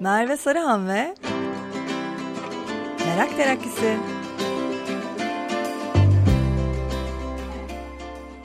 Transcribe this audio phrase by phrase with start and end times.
[0.00, 1.14] Merve Sarıhan ve
[3.06, 3.96] Merak Terakkisi.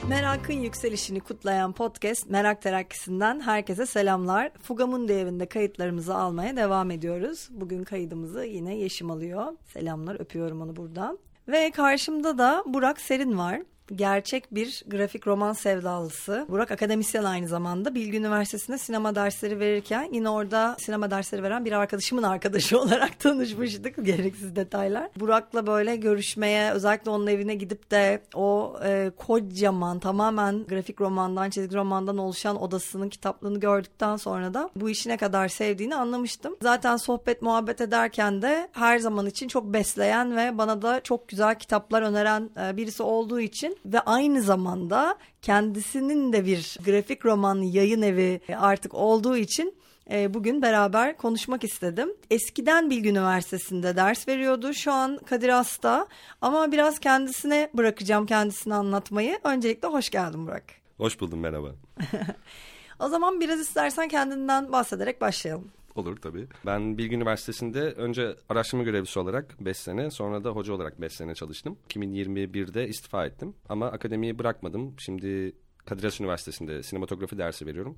[0.10, 4.52] Merakın yükselişini kutlayan podcast Merak Terakkisi'nden herkese selamlar.
[4.62, 7.48] Fugamundi evinde kayıtlarımızı almaya devam ediyoruz.
[7.52, 9.54] Bugün kaydımızı yine Yeşim alıyor.
[9.74, 11.20] Selamlar öpüyorum onu buradan.
[11.48, 13.62] Ve karşımda da Burak Serin var
[13.96, 16.46] gerçek bir grafik roman sevdalısı.
[16.50, 17.96] Burak akademisyen aynı zamanda.
[17.96, 24.06] Bilgi Üniversitesi'nde sinema dersleri verirken yine orada sinema dersleri veren bir arkadaşımın arkadaşı olarak tanışmıştık.
[24.06, 25.10] Gereksiz detaylar.
[25.16, 31.76] Burak'la böyle görüşmeye özellikle onun evine gidip de o e, kocaman tamamen grafik romandan çizgi
[31.76, 36.56] romandan oluşan odasının kitaplığını gördükten sonra da bu işi ne kadar sevdiğini anlamıştım.
[36.62, 41.56] Zaten sohbet muhabbet ederken de her zaman için çok besleyen ve bana da çok güzel
[41.60, 48.02] kitaplar öneren e, birisi olduğu için ve aynı zamanda kendisinin de bir grafik roman yayın
[48.02, 49.76] evi artık olduğu için
[50.12, 52.14] e, bugün beraber konuşmak istedim.
[52.32, 54.74] Eskiden Bilgi Üniversitesi'nde ders veriyordu.
[54.74, 56.08] Şu an Kadir Has'ta
[56.42, 59.40] ama biraz kendisine bırakacağım kendisini anlatmayı.
[59.44, 60.64] Öncelikle hoş geldin Burak.
[60.98, 61.68] Hoş buldum merhaba.
[63.00, 65.72] o zaman biraz istersen kendinden bahsederek başlayalım.
[65.96, 66.48] Olur tabii.
[66.66, 71.36] Ben Bilgi Üniversitesi'nde önce araştırma görevlisi olarak 5 sene sonra da hoca olarak 5 sene
[71.36, 71.78] çalıştım.
[71.90, 74.96] 2021'de istifa ettim ama akademiyi bırakmadım.
[74.98, 77.98] Şimdi Kadir Has Üniversitesi'nde sinematografi dersi veriyorum.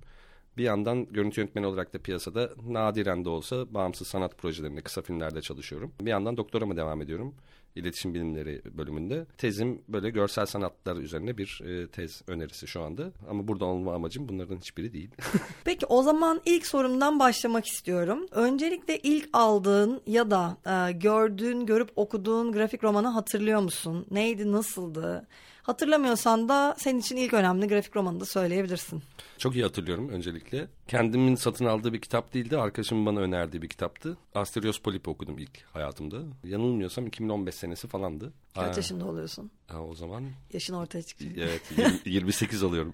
[0.58, 5.42] Bir yandan görüntü yönetmeni olarak da piyasada nadiren de olsa bağımsız sanat projelerinde, kısa filmlerde
[5.42, 5.92] çalışıyorum.
[6.02, 7.36] Bir yandan doktorama devam ediyorum
[7.76, 9.26] iletişim bilimleri bölümünde.
[9.38, 13.12] Tezim böyle görsel sanatlar üzerine bir e, tez önerisi şu anda.
[13.30, 15.10] Ama burada olma amacım bunların hiçbiri değil.
[15.64, 18.26] Peki o zaman ilk sorumdan başlamak istiyorum.
[18.32, 24.06] Öncelikle ilk aldığın ya da e, gördüğün, görüp okuduğun grafik romanı hatırlıyor musun?
[24.12, 25.28] Neydi, nasıldı?
[25.64, 29.04] Hatırlamıyorsan da senin için ilk önemli grafik romanı da söyleyebilirsin.
[29.38, 30.68] Çok iyi hatırlıyorum öncelikle.
[30.88, 32.58] Kendimin satın aldığı bir kitap değildi.
[32.58, 34.18] Arkadaşımın bana önerdiği bir kitaptı.
[34.36, 36.18] Asterios Polip okudum ilk hayatımda.
[36.44, 38.34] Yanılmıyorsam 2015 senesi falandı.
[38.56, 39.52] Kaç Aa, yaşında oluyorsun?
[39.68, 40.24] Ha, o zaman...
[40.54, 41.34] Yaşın ortaya çıkacak.
[41.38, 41.62] Evet
[42.06, 42.94] 28 oluyorum.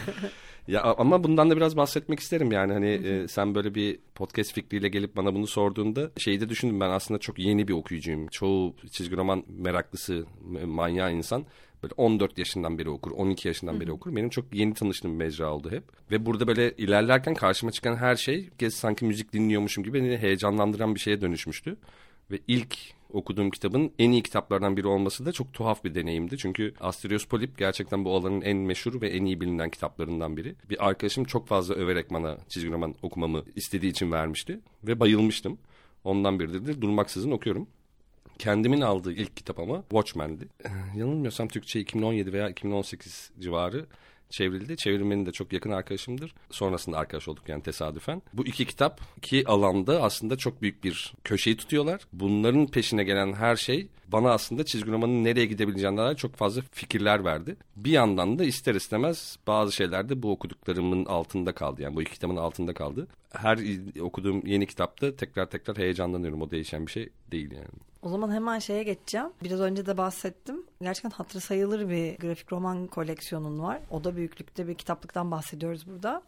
[0.68, 4.88] ya ama bundan da biraz bahsetmek isterim yani hani e, sen böyle bir podcast fikriyle
[4.88, 8.26] gelip bana bunu sorduğunda şeyi de düşündüm ben aslında çok yeni bir okuyucuyum.
[8.26, 10.26] Çoğu çizgi roman meraklısı,
[10.64, 11.46] manyağı insan
[11.82, 14.16] böyle 14 yaşından beri okur, 12 yaşından beri okur.
[14.16, 15.84] Benim çok yeni tanıştığım bir mecra oldu hep.
[16.10, 20.94] Ve burada böyle ilerlerken karşıma çıkan her şey gez sanki müzik dinliyormuşum gibi beni heyecanlandıran
[20.94, 21.76] bir şeye dönüşmüştü.
[22.30, 22.78] Ve ilk
[23.12, 26.38] okuduğum kitabın en iyi kitaplardan biri olması da çok tuhaf bir deneyimdi.
[26.38, 30.54] Çünkü Asterios Polip gerçekten bu alanın en meşhur ve en iyi bilinen kitaplarından biri.
[30.70, 34.60] Bir arkadaşım çok fazla överek bana çizgi roman okumamı istediği için vermişti.
[34.84, 35.58] Ve bayılmıştım.
[36.04, 37.68] Ondan beridir de durmaksızın okuyorum.
[38.38, 40.48] Kendimin aldığı ilk kitap ama Watchmen'di.
[40.96, 43.86] Yanılmıyorsam Türkçe 2017 veya 2018 civarı
[44.30, 44.76] çevrildi.
[44.76, 46.34] Çevirmenin de çok yakın arkadaşımdır.
[46.50, 48.22] Sonrasında arkadaş olduk yani tesadüfen.
[48.32, 52.00] Bu iki kitap iki alanda aslında çok büyük bir köşeyi tutuyorlar.
[52.12, 57.24] Bunların peşine gelen her şey bana aslında çizgi romanın nereye gidebileceğine dair çok fazla fikirler
[57.24, 57.56] verdi.
[57.76, 61.82] Bir yandan da ister istemez bazı şeyler de bu okuduklarımın altında kaldı.
[61.82, 63.08] Yani bu iki kitabın altında kaldı.
[63.32, 63.58] Her
[64.00, 66.42] okuduğum yeni kitapta tekrar tekrar heyecanlanıyorum.
[66.42, 67.88] O değişen bir şey değil yani.
[68.02, 69.26] O zaman hemen şeye geçeceğim.
[69.44, 70.62] Biraz önce de bahsettim.
[70.82, 73.80] Gerçekten hatırı sayılır bir grafik roman koleksiyonun var.
[73.90, 76.22] O da büyüklükte bir kitaplıktan bahsediyoruz burada.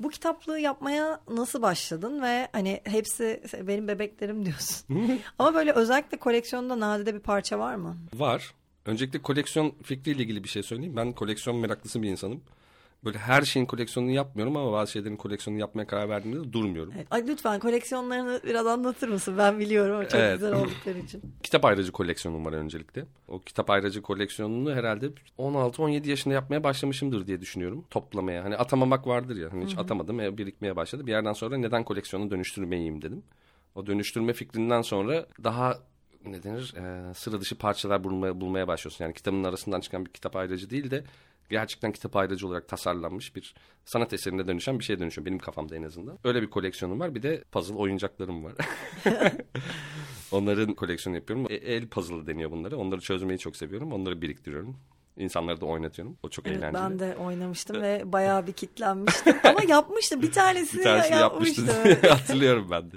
[0.00, 4.86] Bu kitaplığı yapmaya nasıl başladın ve hani hepsi benim bebeklerim diyorsun.
[5.38, 7.96] Ama böyle özellikle koleksiyonda nadide bir parça var mı?
[8.14, 8.54] Var.
[8.86, 10.96] Öncelikle koleksiyon fikriyle ilgili bir şey söyleyeyim.
[10.96, 12.40] Ben koleksiyon meraklısı bir insanım
[13.04, 16.92] böyle her şeyin koleksiyonunu yapmıyorum ama bazı şeylerin koleksiyonunu yapmaya karar verdiğimde de durmuyorum.
[16.96, 17.06] Evet.
[17.10, 19.34] Ay lütfen koleksiyonlarını biraz anlatır mısın?
[19.38, 20.34] Ben biliyorum çok evet.
[20.34, 21.22] güzel oldukları için.
[21.42, 23.06] kitap ayracı koleksiyonum var öncelikle.
[23.28, 27.84] O kitap ayracı koleksiyonunu herhalde 16-17 yaşında yapmaya başlamışımdır diye düşünüyorum.
[27.90, 28.44] Toplamaya.
[28.44, 29.52] Hani atamamak vardır ya.
[29.52, 29.80] Hani hiç Hı-hı.
[29.80, 30.20] atamadım.
[30.20, 31.06] E, birikmeye başladı.
[31.06, 33.22] Bir yerden sonra neden koleksiyonu dönüştürmeyeyim dedim.
[33.74, 35.78] O dönüştürme fikrinden sonra daha
[36.26, 39.04] ne denir e, sıra dışı parçalar bulmaya, bulmaya başlıyorsun.
[39.04, 41.04] Yani kitabın arasından çıkan bir kitap ayracı değil de
[41.50, 45.26] gerçekten kitap ayrıcı olarak tasarlanmış bir sanat eserine dönüşen bir şeye dönüşüyor.
[45.26, 46.18] Benim kafamda en azından.
[46.24, 47.14] Öyle bir koleksiyonum var.
[47.14, 48.54] Bir de puzzle oyuncaklarım var.
[50.32, 51.46] Onların koleksiyonu yapıyorum.
[51.50, 52.76] E, el puzzle deniyor bunları.
[52.76, 53.92] Onları çözmeyi çok seviyorum.
[53.92, 54.76] Onları biriktiriyorum.
[55.16, 56.16] İnsanları da oynatıyorum.
[56.22, 56.82] O çok evet, eğlenceli.
[56.82, 59.36] Ben de oynamıştım ve bayağı bir kitlenmiştim.
[59.44, 60.22] Ama yapmıştım.
[60.22, 61.66] Bir tanesini, bir tanesini yapmıştım.
[61.66, 62.10] yapmıştım.
[62.10, 62.96] Hatırlıyorum ben de.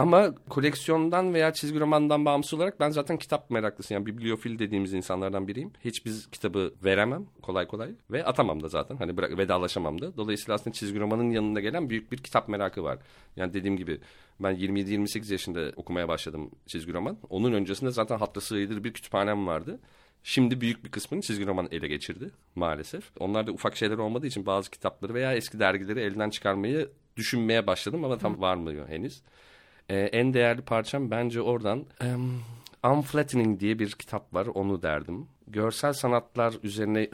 [0.00, 4.06] Ama koleksiyondan veya çizgi romandan bağımsız olarak ben zaten kitap meraklısıyım.
[4.06, 5.72] Yani bibliofil dediğimiz insanlardan biriyim.
[5.84, 8.96] Hiç biz kitabı veremem kolay kolay ve atamam da zaten.
[8.96, 10.16] Hani bırak, vedalaşamam da.
[10.16, 12.98] Dolayısıyla aslında çizgi romanın yanında gelen büyük bir kitap merakı var.
[13.36, 14.00] Yani dediğim gibi
[14.40, 17.18] ben 27-28 yaşında okumaya başladım çizgi roman.
[17.30, 19.80] Onun öncesinde zaten hatırı sığıydır bir kütüphanem vardı.
[20.22, 23.10] Şimdi büyük bir kısmını çizgi roman ele geçirdi maalesef.
[23.18, 28.04] Onlar da ufak şeyler olmadığı için bazı kitapları veya eski dergileri elden çıkarmayı düşünmeye başladım
[28.04, 29.22] ama tam var mı henüz.
[29.90, 32.42] Ee, en değerli parçam bence oradan um,
[32.84, 35.26] Unflattening diye bir kitap var onu derdim.
[35.46, 37.08] Görsel sanatlar üzerine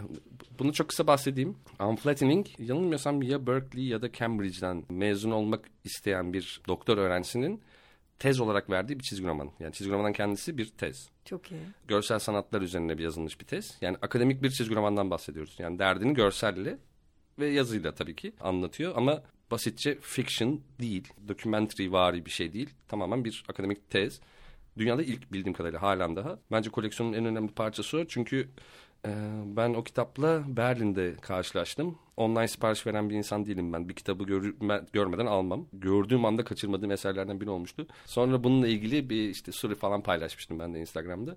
[0.59, 1.57] bunu çok kısa bahsedeyim.
[1.81, 7.63] Unflattening yanılmıyorsam ya Berkeley ya da Cambridge'den mezun olmak isteyen bir doktor öğrencisinin
[8.19, 9.51] tez olarak verdiği bir çizgi roman.
[9.61, 11.09] Yani çizgi romanın kendisi bir tez.
[11.25, 11.61] Çok iyi.
[11.89, 13.79] Görsel sanatlar üzerine bir yazılmış bir tez.
[13.81, 15.57] Yani akademik bir çizgi romandan bahsediyoruz.
[15.59, 16.79] Yani derdini görselle
[17.39, 22.71] ve yazıyla tabii ki anlatıyor ama basitçe fiction değil, documentary vari bir şey değil.
[22.89, 24.21] Tamamen bir akademik tez.
[24.79, 26.39] Dünyada ilk bildiğim kadarıyla halen daha.
[26.53, 28.05] Bence koleksiyonun en önemli parçası o.
[28.05, 28.49] Çünkü
[29.07, 29.11] e,
[29.57, 31.99] ben o kitapla Berlin'de karşılaştım.
[32.17, 33.89] Online sipariş veren bir insan değilim ben.
[33.89, 34.55] Bir kitabı gör,
[34.93, 35.67] görmeden almam.
[35.73, 37.87] Gördüğüm anda kaçırmadığım eserlerden biri olmuştu.
[38.07, 41.37] Sonra bununla ilgili bir işte story falan paylaşmıştım ben de Instagram'da.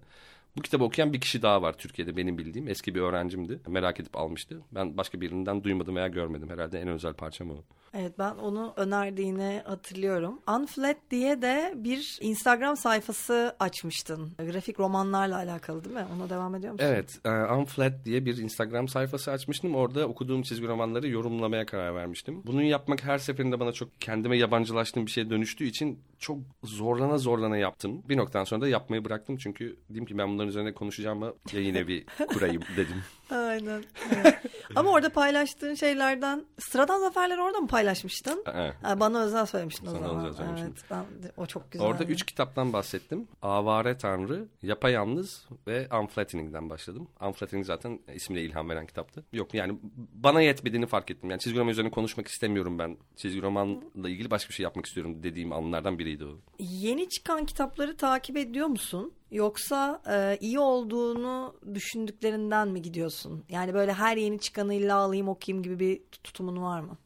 [0.57, 2.67] Bu kitabı okuyan bir kişi daha var Türkiye'de benim bildiğim.
[2.67, 3.59] Eski bir öğrencimdi.
[3.67, 4.61] Merak edip almıştı.
[4.71, 6.49] Ben başka birinden duymadım veya görmedim.
[6.49, 7.55] Herhalde en özel parçam o.
[7.93, 10.39] Evet ben onu önerdiğini hatırlıyorum.
[10.47, 14.31] Unflat diye de bir Instagram sayfası açmıştın.
[14.37, 16.05] Grafik romanlarla alakalı değil mi?
[16.17, 16.85] Ona devam ediyor musun?
[16.87, 17.19] Evet.
[17.25, 19.75] Uh, Unflat diye bir Instagram sayfası açmıştım.
[19.75, 22.41] Orada okuduğum çizgi romanları yorumlamaya karar vermiştim.
[22.45, 27.57] Bunu yapmak her seferinde bana çok kendime yabancılaştığım bir şeye dönüştüğü için çok zorlana zorlana
[27.57, 28.01] yaptım.
[28.09, 29.37] Bir noktadan sonra da yapmayı bıraktım.
[29.37, 33.03] Çünkü dedim ki ben bunların üzerine konuşacağım ama yayın evi kurayım dedim.
[33.31, 33.83] Aynen.
[34.15, 34.35] Evet.
[34.75, 38.43] Ama orada paylaştığın şeylerden sıradan zaferleri orada mı paylaşmıştın?
[38.53, 38.73] Evet.
[38.81, 40.25] Ha, bana özel söylemiştin o Sana zaman.
[40.25, 40.73] özel söylemiştim.
[40.91, 41.87] Evet, ben, o çok güzel.
[41.87, 43.27] Orada üç kitaptan bahsettim.
[43.41, 47.07] Avare Tanrı, Yapayalnız ve Unflattening'den başladım.
[47.21, 49.23] Unflattening zaten ismine ilham veren kitaptı.
[49.33, 49.79] Yok yani
[50.13, 51.29] bana yetmediğini fark ettim.
[51.29, 52.97] Yani çizgi roman üzerine konuşmak istemiyorum ben.
[53.15, 56.29] Çizgi romanla ilgili başka bir şey yapmak istiyorum dediğim anlardan biriydi o.
[56.59, 59.13] Yeni çıkan kitapları takip ediyor musun?
[59.31, 63.43] Yoksa e, iyi olduğunu düşündüklerinden mi gidiyorsun?
[63.49, 66.97] Yani böyle her yeni çıkanı illa alayım okuyayım gibi bir tutumun var mı?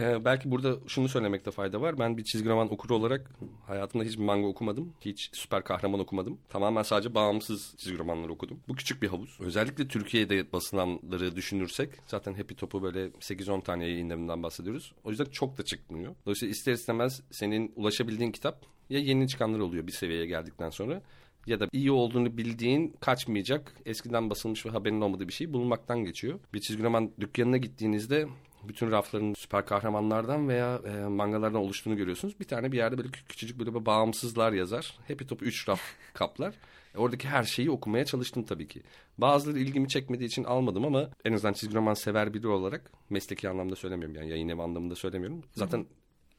[0.00, 1.98] Ee, belki burada şunu söylemekte fayda var.
[1.98, 3.30] Ben bir çizgi roman okuru olarak
[3.66, 4.92] hayatımda hiç manga okumadım.
[5.00, 6.38] Hiç süper kahraman okumadım.
[6.48, 8.60] Tamamen sadece bağımsız çizgi romanları okudum.
[8.68, 9.38] Bu küçük bir havuz.
[9.40, 14.94] Özellikle Türkiye'de basılanları düşünürsek zaten Happy Top'u böyle 8-10 tane yayınlarından bahsediyoruz.
[15.04, 16.14] O yüzden çok da çıkmıyor.
[16.26, 21.02] Dolayısıyla ister istemez senin ulaşabildiğin kitap ya yeni çıkanlar oluyor bir seviyeye geldikten sonra
[21.46, 26.38] ya da iyi olduğunu bildiğin kaçmayacak eskiden basılmış ve haberin olmadığı bir şey bulunmaktan geçiyor.
[26.54, 28.26] Bir çizgi roman dükkanına gittiğinizde
[28.68, 32.40] bütün rafların süper kahramanlardan veya e, mangalardan oluştuğunu görüyorsunuz.
[32.40, 34.98] Bir tane bir yerde böyle küçücük böyle bir bağımsızlar yazar.
[35.08, 35.80] Happy Top 3 raf
[36.14, 36.54] kaplar.
[36.94, 38.82] E, oradaki her şeyi okumaya çalıştım tabii ki.
[39.18, 43.76] Bazıları ilgimi çekmediği için almadım ama en azından çizgi roman sever biri olarak mesleki anlamda
[43.76, 45.42] söylemiyorum yani yayın evi anlamında söylemiyorum.
[45.52, 45.86] Zaten Hı-hı.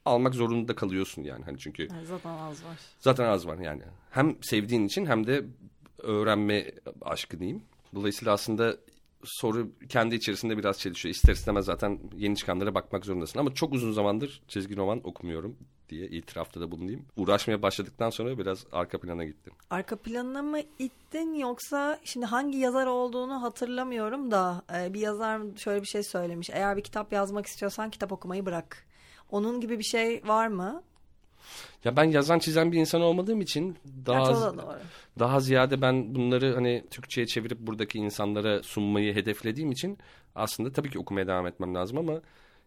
[0.05, 1.87] almak zorunda kalıyorsun yani hani çünkü.
[1.91, 2.77] Yani zaten az var.
[2.99, 3.81] Zaten az var yani.
[4.11, 5.45] Hem sevdiğin için hem de
[5.97, 7.63] öğrenme aşkı diyeyim.
[7.95, 8.77] Dolayısıyla aslında
[9.25, 11.15] soru kendi içerisinde biraz çelişiyor.
[11.15, 13.39] İster istemez zaten yeni çıkanlara bakmak zorundasın.
[13.39, 15.57] Ama çok uzun zamandır çizgi roman okumuyorum
[15.89, 17.05] diye itirafta da bulunayım.
[17.15, 19.53] Uğraşmaya başladıktan sonra biraz arka plana gittim.
[19.69, 25.81] Arka planına mı ittin yoksa şimdi hangi yazar olduğunu hatırlamıyorum da e, bir yazar şöyle
[25.81, 26.49] bir şey söylemiş.
[26.49, 28.85] Eğer bir kitap yazmak istiyorsan kitap okumayı bırak.
[29.29, 30.83] Onun gibi bir şey var mı?
[31.85, 34.65] Ya ben yazan çizen bir insan olmadığım için daha doğru.
[35.19, 39.97] daha ziyade ben bunları hani Türkçe'ye çevirip buradaki insanlara sunmayı hedeflediğim için
[40.35, 42.21] aslında tabii ki okumaya devam etmem lazım ama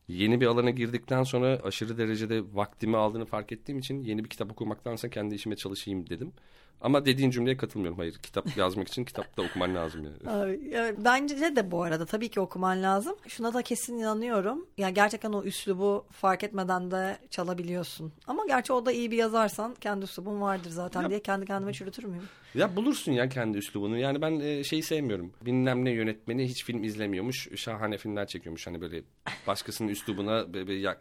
[0.09, 4.52] yeni bir alana girdikten sonra aşırı derecede vaktimi aldığını fark ettiğim için yeni bir kitap
[4.52, 6.33] okumaktansa kendi işime çalışayım dedim.
[6.80, 7.99] Ama dediğin cümleye katılmıyorum.
[7.99, 10.37] Hayır kitap yazmak için kitap da okuman lazım yani.
[10.37, 13.16] Abi, bence de bu arada tabii ki okuman lazım.
[13.28, 14.66] Şuna da kesin inanıyorum.
[14.78, 18.12] Yani gerçekten o üslubu fark etmeden de çalabiliyorsun.
[18.26, 21.73] Ama gerçi o da iyi bir yazarsan kendi üslubun vardır zaten ya, diye kendi kendime
[21.73, 22.28] çürütür müyüm?
[22.54, 23.99] Ya bulursun ya kendi üslubunu.
[23.99, 25.32] Yani ben e, şeyi sevmiyorum.
[25.44, 27.49] Bilmem ne yönetmeni hiç film izlemiyormuş.
[27.56, 28.66] Şahane filmler çekiyormuş.
[28.66, 29.02] Hani böyle
[29.47, 30.47] başkasının üslubuna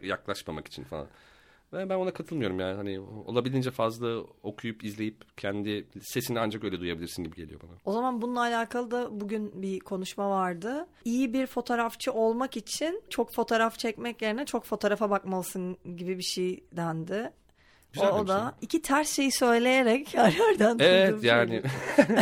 [0.02, 1.06] yaklaşmamak için falan.
[1.72, 2.76] Ve ben ona katılmıyorum yani.
[2.76, 7.70] Hani olabildiğince fazla okuyup izleyip kendi sesini ancak öyle duyabilirsin gibi geliyor bana.
[7.84, 10.86] O zaman bununla alakalı da bugün bir konuşma vardı.
[11.04, 16.64] İyi bir fotoğrafçı olmak için çok fotoğraf çekmek yerine çok fotoğrafa bakmalısın gibi bir şey
[16.72, 17.32] dendi.
[17.92, 21.62] Güzel o, o da iki ters şeyi söyleyerek her yerden Evet yani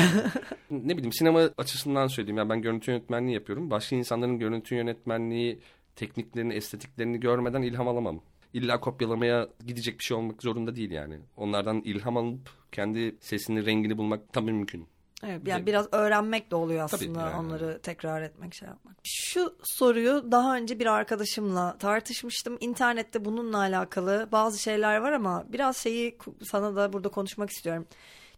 [0.70, 2.38] ne bileyim sinema açısından söyleyeyim.
[2.38, 3.70] Yani ben görüntü yönetmenliği yapıyorum.
[3.70, 5.60] Başka insanların görüntü yönetmenliği
[5.96, 8.20] tekniklerini, estetiklerini görmeden ilham alamam
[8.54, 11.18] illa kopyalamaya gidecek bir şey olmak zorunda değil yani.
[11.36, 14.88] Onlardan ilham alıp kendi sesini, rengini bulmak tabii mümkün.
[15.22, 17.36] Evet, yani biraz öğrenmek de oluyor aslında yani.
[17.36, 18.96] onları tekrar etmek şey yapmak.
[19.04, 22.56] Şu soruyu daha önce bir arkadaşımla tartışmıştım.
[22.60, 27.86] İnternette bununla alakalı bazı şeyler var ama biraz şeyi sana da burada konuşmak istiyorum.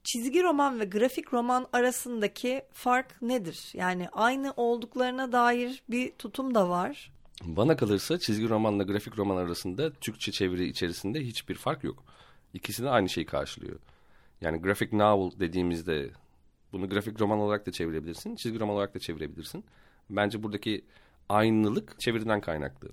[0.04, 3.70] çizgi roman ve grafik roman arasındaki fark nedir?
[3.74, 7.12] Yani aynı olduklarına dair bir tutum da var.
[7.44, 12.04] Bana kalırsa çizgi romanla grafik roman arasında Türkçe çeviri içerisinde hiçbir fark yok.
[12.54, 13.78] İkisi de aynı şeyi karşılıyor.
[14.40, 16.10] Yani graphic novel dediğimizde
[16.72, 19.64] bunu grafik roman olarak da çevirebilirsin, çizgi roman olarak da çevirebilirsin.
[20.10, 20.84] Bence buradaki
[21.28, 22.88] aynılık çeviriden kaynaklı.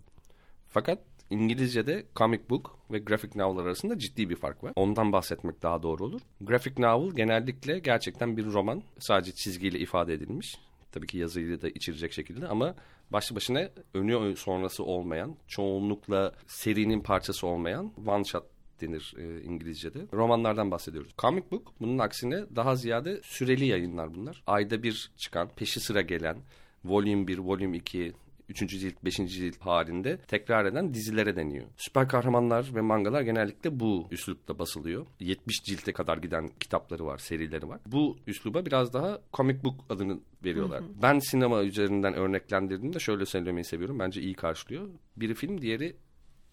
[0.70, 1.00] Fakat
[1.30, 4.74] İngilizce'de comic book ve graphic novel arasında ciddi bir fark var.
[4.76, 6.22] Ondan bahsetmek daha doğru olur.
[6.42, 8.84] Graphic novel genellikle gerçekten bir roman.
[9.00, 10.58] Sadece çizgiyle ifade edilmiş.
[10.92, 12.76] Tabii ki yazıyla da içerecek şekilde ama
[13.12, 18.44] başlı başına önü sonrası olmayan, çoğunlukla serinin parçası olmayan one shot
[18.82, 20.00] denir e, İngilizce'de.
[20.14, 21.12] Romanlardan bahsediyoruz.
[21.18, 24.44] Comic book bunun aksine daha ziyade süreli yayınlar bunlar.
[24.48, 26.38] Ayda bir çıkan, peşi sıra gelen,
[26.86, 28.14] Volume 1, Volume 2,
[28.50, 28.68] 3.
[28.68, 29.16] cilt, 5.
[29.16, 31.66] cilt halinde tekrar eden dizilere deniyor.
[31.78, 35.06] Süper kahramanlar ve mangalar genellikle bu üslupta basılıyor.
[35.20, 37.80] 70 cilte kadar giden kitapları var, serileri var.
[37.86, 40.82] Bu üsluba biraz daha comic book adını veriyorlar.
[40.82, 41.02] Hı hı.
[41.02, 44.00] Ben sinema üzerinden örneklendirdiğimde şöyle söylemeyi seviyorum.
[44.00, 44.90] Bence iyi karşılıyor.
[45.18, 45.96] Biri film, diğeri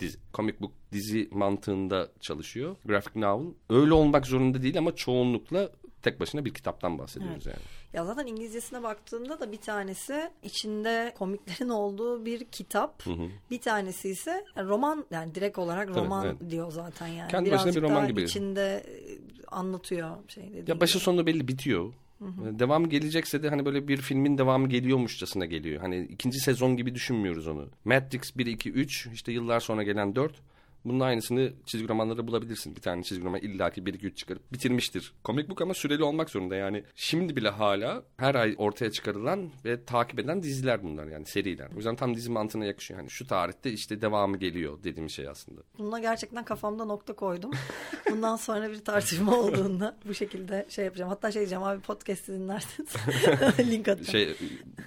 [0.01, 2.77] dizi, comic book dizi mantığında çalışıyor.
[2.85, 5.71] Graphic novel öyle olmak zorunda değil ama çoğunlukla
[6.03, 7.57] tek başına bir kitaptan bahsediyoruz evet.
[7.57, 7.82] yani.
[7.93, 13.07] Ya zaten İngilizcesine baktığında da bir tanesi içinde komiklerin olduğu bir kitap.
[13.07, 13.29] Hı hı.
[13.51, 16.51] Bir tanesi ise roman yani direkt olarak roman evet.
[16.51, 17.31] diyor zaten yani.
[17.31, 18.23] Kendi Birazcık başına bir roman gibi.
[18.23, 21.93] içinde e, anlatıyor şey Ya başı sonu belli bitiyor.
[22.59, 25.81] Devam gelecekse de hani böyle bir filmin devamı geliyormuşçasına geliyor.
[25.81, 27.69] Hani ikinci sezon gibi düşünmüyoruz onu.
[27.85, 30.33] Matrix 1, 2, 3 işte yıllar sonra gelen 4
[30.85, 32.77] bunun aynısını çizgi romanlarda bulabilirsin.
[32.77, 35.13] Bir tane çizgi roman illaki bir iki üç çıkarıp bitirmiştir.
[35.25, 36.85] Komik book ama süreli olmak zorunda yani.
[36.95, 41.69] Şimdi bile hala her ay ortaya çıkarılan ve takip eden diziler bunlar yani seriler.
[41.73, 43.01] O yüzden tam dizi mantığına yakışıyor.
[43.01, 45.61] Yani şu tarihte işte devamı geliyor dediğim şey aslında.
[45.79, 47.51] Buna gerçekten kafamda nokta koydum.
[48.11, 51.11] Bundan sonra bir tartışma olduğunda bu şekilde şey yapacağım.
[51.11, 52.89] Hatta şey diyeceğim abi podcast'i dinlersiniz.
[53.59, 54.13] Link atacağım.
[54.13, 54.37] Şey,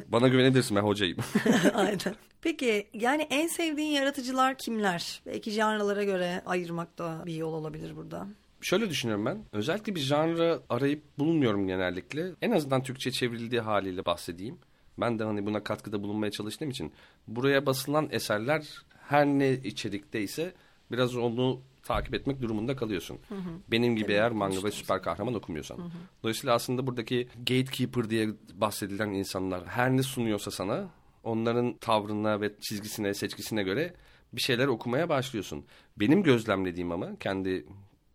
[0.07, 1.17] bana güvenebilirsin ben hocayım.
[1.73, 2.15] Aynen.
[2.45, 5.21] Peki yani en sevdiğin yaratıcılar kimler?
[5.25, 8.27] Belki janralara göre ayırmak da bir yol olabilir burada.
[8.61, 9.43] Şöyle düşünüyorum ben.
[9.53, 12.31] Özellikle bir janra arayıp bulunmuyorum genellikle.
[12.41, 14.57] En azından Türkçe çevrildiği haliyle bahsedeyim.
[14.97, 16.93] Ben de hani buna katkıda bulunmaya çalıştığım için
[17.27, 18.67] buraya basılan eserler
[19.07, 20.53] her ne içerikte ise
[20.91, 23.19] biraz onu takip etmek durumunda kalıyorsun.
[23.29, 23.49] Hı hı.
[23.71, 25.77] Benim gibi evet, eğer manga ve süper kahraman okumuyorsan.
[25.77, 25.89] Hı hı.
[26.23, 30.89] Dolayısıyla aslında buradaki gatekeeper diye bahsedilen insanlar her ne sunuyorsa sana
[31.25, 33.93] onların tavrına ve çizgisine, seçkisine göre
[34.33, 35.65] bir şeyler okumaya başlıyorsun.
[35.97, 37.65] Benim gözlemlediğim ama kendi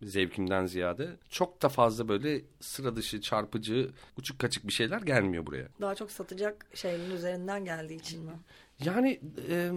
[0.02, 5.68] zevkimden ziyade çok da fazla böyle sıra dışı, çarpıcı, uçuk kaçık bir şeyler gelmiyor buraya.
[5.80, 8.32] Daha çok satacak şeylerin üzerinden geldiği için mi?
[8.84, 9.70] Yani e,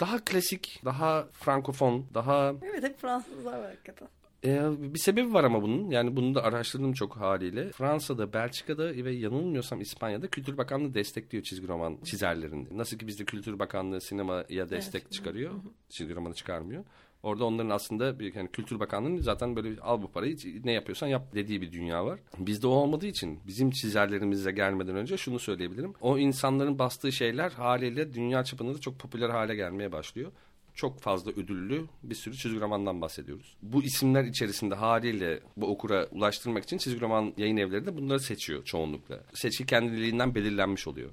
[0.00, 2.54] daha klasik, daha frankofon, daha...
[2.62, 4.08] Evet hep Fransızlar var hakikaten.
[4.44, 5.90] Ee, bir sebebi var ama bunun.
[5.90, 7.72] Yani bunu da araştırdım çok haliyle.
[7.72, 12.78] Fransa'da, Belçika'da ve yanılmıyorsam İspanya'da Kültür Bakanlığı destekliyor çizgi roman çizerlerini.
[12.78, 15.12] Nasıl ki bizde Kültür Bakanlığı sinemaya destek evet.
[15.12, 15.52] çıkarıyor.
[15.88, 16.84] Çizgi romanı çıkarmıyor.
[17.22, 21.34] Orada onların aslında bir yani Kültür Bakanlığı'nın zaten böyle al bu parayı ne yapıyorsan yap
[21.34, 22.20] dediği bir dünya var.
[22.38, 25.92] Bizde o olmadığı için bizim çizerlerimize gelmeden önce şunu söyleyebilirim.
[26.00, 30.32] O insanların bastığı şeyler haliyle dünya çapında da çok popüler hale gelmeye başlıyor
[30.74, 33.56] çok fazla ödüllü bir sürü çizgi romandan bahsediyoruz.
[33.62, 38.64] Bu isimler içerisinde haliyle bu okura ulaştırmak için çizgi roman yayın evleri de bunları seçiyor
[38.64, 39.20] çoğunlukla.
[39.34, 41.10] Seçki kendiliğinden belirlenmiş oluyor.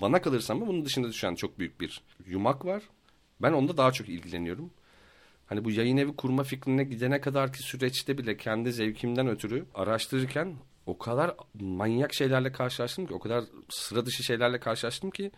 [0.00, 2.82] Bana kalırsa ama bunun dışında düşen çok büyük bir yumak var.
[3.42, 4.70] Ben onda daha çok ilgileniyorum.
[5.46, 10.54] Hani bu yayın evi kurma fikrine gidene kadar ki süreçte bile kendi zevkimden ötürü araştırırken
[10.86, 15.30] o kadar manyak şeylerle karşılaştım ki, o kadar sıra dışı şeylerle karşılaştım ki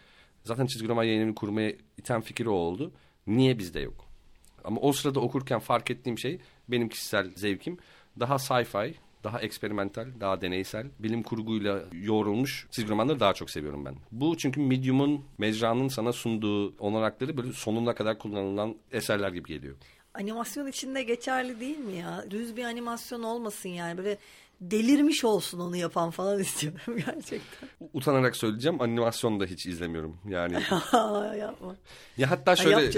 [0.44, 2.92] zaten çizgi roman yayın kurmaya iten fikir o oldu.
[3.28, 4.04] Niye bizde yok?
[4.64, 7.78] Ama o sırada okurken fark ettiğim şey benim kişisel zevkim
[8.20, 8.94] daha sci-fi,
[9.24, 13.94] daha eksperimental, daha deneysel, bilim kurguyla yoğrulmuş çizgi romanları daha çok seviyorum ben.
[14.12, 19.76] Bu çünkü Medium'un, mecranın sana sunduğu olanakları böyle sonuna kadar kullanılan eserler gibi geliyor.
[20.14, 22.24] Animasyon içinde geçerli değil mi ya?
[22.30, 23.98] Düz bir animasyon olmasın yani.
[23.98, 24.18] Böyle
[24.60, 27.68] delirmiş olsun onu yapan falan istiyorum gerçekten.
[27.92, 30.52] Utanarak söyleyeceğim animasyon da hiç izlemiyorum yani.
[31.38, 31.76] Yapma.
[32.16, 32.90] Ya hatta şöyle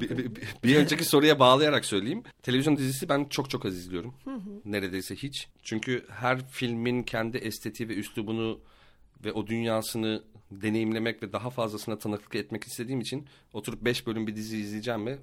[0.00, 0.32] bir, bir,
[0.64, 2.22] bir önceki soruya bağlayarak söyleyeyim.
[2.42, 4.14] Televizyon dizisi ben çok çok az izliyorum.
[4.64, 5.48] Neredeyse hiç.
[5.62, 8.60] Çünkü her filmin kendi estetiği ve üslubunu
[9.24, 14.36] ve o dünyasını deneyimlemek ve daha fazlasına tanıklık etmek istediğim için oturup beş bölüm bir
[14.36, 15.18] dizi izleyeceğim ve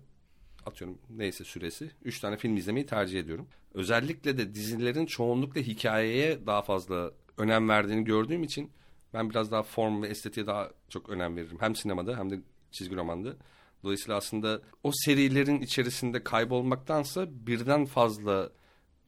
[0.66, 1.92] atıyorum neyse süresi.
[2.04, 3.48] Üç tane film izlemeyi tercih ediyorum.
[3.74, 8.72] Özellikle de dizilerin çoğunlukla hikayeye daha fazla önem verdiğini gördüğüm için
[9.14, 11.58] ben biraz daha form ve estetiğe daha çok önem veririm.
[11.60, 12.40] Hem sinemada hem de
[12.72, 13.36] çizgi romanda.
[13.84, 18.50] Dolayısıyla aslında o serilerin içerisinde kaybolmaktansa birden fazla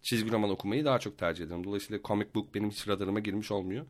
[0.01, 1.63] çizgi roman okumayı daha çok tercih ederim.
[1.63, 3.85] Dolayısıyla comic book benim hiç radarıma girmiş olmuyor.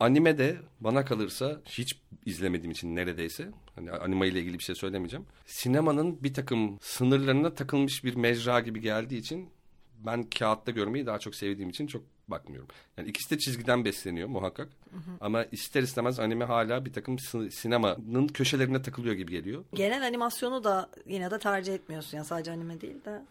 [0.00, 5.26] Anime de bana kalırsa hiç izlemediğim için neredeyse hani anime ile ilgili bir şey söylemeyeceğim.
[5.46, 9.50] Sinemanın bir takım sınırlarına takılmış bir mecra gibi geldiği için
[9.98, 12.68] ben kağıtta görmeyi daha çok sevdiğim için çok bakmıyorum.
[12.96, 14.68] Yani ikisi de çizgiden besleniyor muhakkak.
[14.90, 15.16] Hı hı.
[15.20, 17.18] Ama ister istemez anime hala bir takım
[17.50, 19.64] sinemanın köşelerine takılıyor gibi geliyor.
[19.74, 23.22] Genel animasyonu da yine de tercih etmiyorsun ya sadece anime değil de.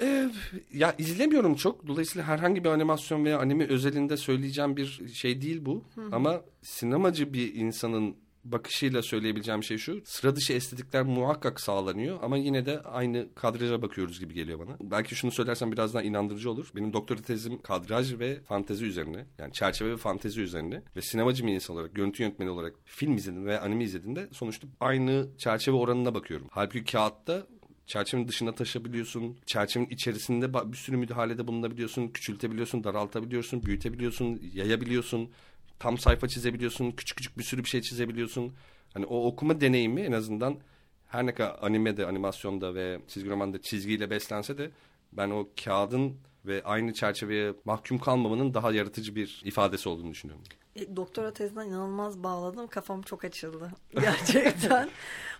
[0.00, 0.30] Ee,
[0.72, 1.86] ya izlemiyorum çok.
[1.86, 5.84] Dolayısıyla herhangi bir animasyon veya anime özelinde söyleyeceğim bir şey değil bu.
[5.94, 6.08] Hı hı.
[6.12, 10.02] Ama sinemacı bir insanın bakışıyla söyleyebileceğim şey şu.
[10.04, 14.76] Sıra dışı estetikler muhakkak sağlanıyor ama yine de aynı kadraja bakıyoruz gibi geliyor bana.
[14.80, 16.70] Belki şunu söylersem biraz daha inandırıcı olur.
[16.76, 19.26] Benim doktora tezim kadraj ve fantezi üzerine.
[19.38, 20.82] Yani çerçeve ve fantezi üzerine.
[20.96, 24.68] Ve sinemacı bir insan olarak, görüntü yönetmeni olarak film izledim ve anime izledim de sonuçta
[24.80, 26.46] aynı çerçeve oranına bakıyorum.
[26.50, 27.46] Halbuki kağıtta
[27.86, 29.38] çerçevenin dışına taşabiliyorsun.
[29.46, 32.08] Çerçevenin içerisinde bir sürü müdahalede bulunabiliyorsun.
[32.08, 35.30] Küçültebiliyorsun, daraltabiliyorsun, büyütebiliyorsun, yayabiliyorsun.
[35.78, 36.90] Tam sayfa çizebiliyorsun.
[36.90, 38.54] Küçük küçük bir sürü bir şey çizebiliyorsun.
[38.94, 40.58] Hani o okuma deneyimi en azından
[41.08, 44.70] her ne kadar animede, animasyonda ve çizgi romanda çizgiyle beslense de
[45.12, 50.44] ben o kağıdın ve aynı çerçeveye mahkum kalmamanın daha yaratıcı bir ifadesi olduğunu düşünüyorum.
[50.76, 52.66] E, doktora tezinden inanılmaz bağladım.
[52.66, 53.70] Kafam çok açıldı.
[54.00, 54.88] Gerçekten.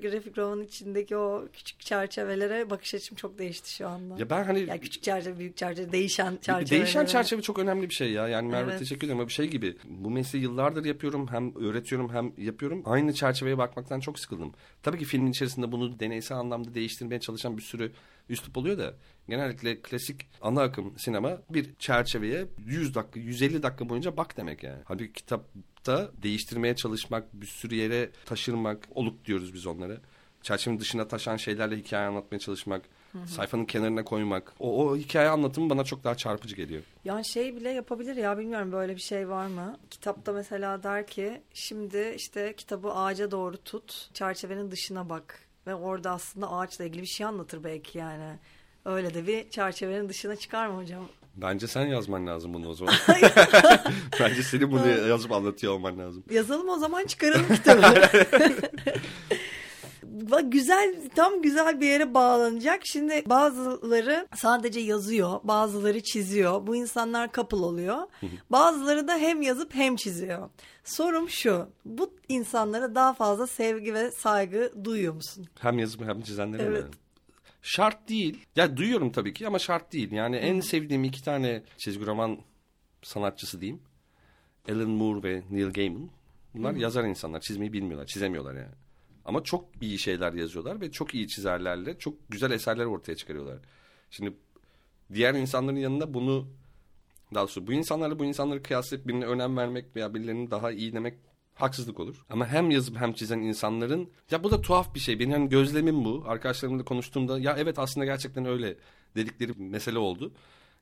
[0.01, 4.15] Grafik romanın içindeki o küçük çerçevelere bakış açım çok değişti şu anda.
[4.19, 4.61] Ya ben hani...
[4.61, 6.79] Ya küçük çerçeve, büyük çerçeve, değişen çerçeve.
[6.79, 8.29] Değişen çerçeve çok önemli bir şey ya.
[8.29, 8.79] Yani Merve evet.
[8.79, 9.21] teşekkür ederim.
[9.21, 9.77] Ama bir şey gibi.
[9.85, 11.29] Bu mesleği yıllardır yapıyorum.
[11.31, 12.83] Hem öğretiyorum hem yapıyorum.
[12.87, 14.53] Aynı çerçeveye bakmaktan çok sıkıldım.
[14.83, 17.93] Tabii ki filmin içerisinde bunu deneysel anlamda değiştirmeye çalışan bir sürü
[18.29, 18.95] üslup oluyor da
[19.29, 24.83] genellikle klasik ana akım sinema bir çerçeveye 100 dakika 150 dakika boyunca bak demek yani.
[24.85, 29.97] Halbuki kitapta değiştirmeye çalışmak, bir sürü yere taşırmak, oluk diyoruz biz onlara.
[30.43, 33.27] Çerçevenin dışına taşan şeylerle hikaye anlatmaya çalışmak, hı hı.
[33.27, 34.55] sayfanın kenarına koymak.
[34.61, 36.83] O, o hikaye anlatımı bana çok daha çarpıcı geliyor.
[37.05, 39.77] Yani şey bile yapabilir ya bilmiyorum böyle bir şey var mı?
[39.91, 46.11] Kitapta mesela der ki şimdi işte kitabı ağaca doğru tut, çerçevenin dışına bak ve orada
[46.11, 48.39] aslında ağaçla ilgili bir şey anlatır belki yani.
[48.85, 51.09] Öyle de bir çerçevenin dışına çıkar mı hocam?
[51.37, 52.95] Bence sen yazman lazım bunu o zaman.
[54.21, 56.25] Bence senin bunu yazıp anlatıyor olman lazım.
[56.31, 57.83] Yazalım o zaman çıkaralım kitabı.
[60.45, 62.81] güzel tam güzel bir yere bağlanacak.
[62.85, 66.67] Şimdi bazıları sadece yazıyor, bazıları çiziyor.
[66.67, 67.99] Bu insanlar couple oluyor.
[68.51, 70.51] bazıları da hem yazıp hem çiziyor.
[70.85, 71.69] Sorum şu.
[71.85, 75.47] Bu insanlara daha fazla sevgi ve saygı duyuyor musun?
[75.61, 76.85] Hem yazıp hem çizenlere evet.
[76.85, 76.91] mi?
[77.63, 78.47] Şart değil.
[78.57, 80.13] Ya duyuyorum tabii ki ama şart değil.
[80.13, 82.39] Yani en sevdiğim iki tane çizgi roman
[83.03, 83.81] sanatçısı diyeyim.
[84.69, 86.11] Alan Moore ve Neil Gaiman.
[86.55, 86.79] Bunlar Hı.
[86.79, 87.41] yazar insanlar.
[87.41, 88.07] Çizmeyi bilmiyorlar.
[88.07, 88.82] Çizemiyorlar yani.
[89.25, 93.59] Ama çok iyi şeyler yazıyorlar ve çok iyi çizerlerle çok güzel eserler ortaya çıkarıyorlar.
[94.11, 94.33] Şimdi
[95.13, 96.49] diğer insanların yanında bunu
[97.35, 101.15] daha doğrusu bu insanlarla bu insanları kıyaslayıp birine önem vermek veya birilerini daha iyi demek
[101.55, 102.25] haksızlık olur.
[102.31, 105.21] Ama hem yazıp hem çizen insanların ya bu da tuhaf bir şey.
[105.21, 106.25] Benim hani gözlemim bu.
[106.27, 108.77] Arkadaşlarımla konuştuğumda ya evet aslında gerçekten öyle
[109.17, 110.33] dedikleri mesele oldu.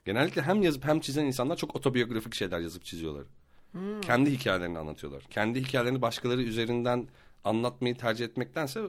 [0.05, 3.24] Genellikle hem yazıp hem çizen insanlar çok otobiyografik şeyler yazıp çiziyorlar.
[3.72, 4.00] Hmm.
[4.00, 5.22] Kendi hikayelerini anlatıyorlar.
[5.31, 7.09] Kendi hikayelerini başkaları üzerinden
[7.44, 8.81] anlatmayı tercih etmektense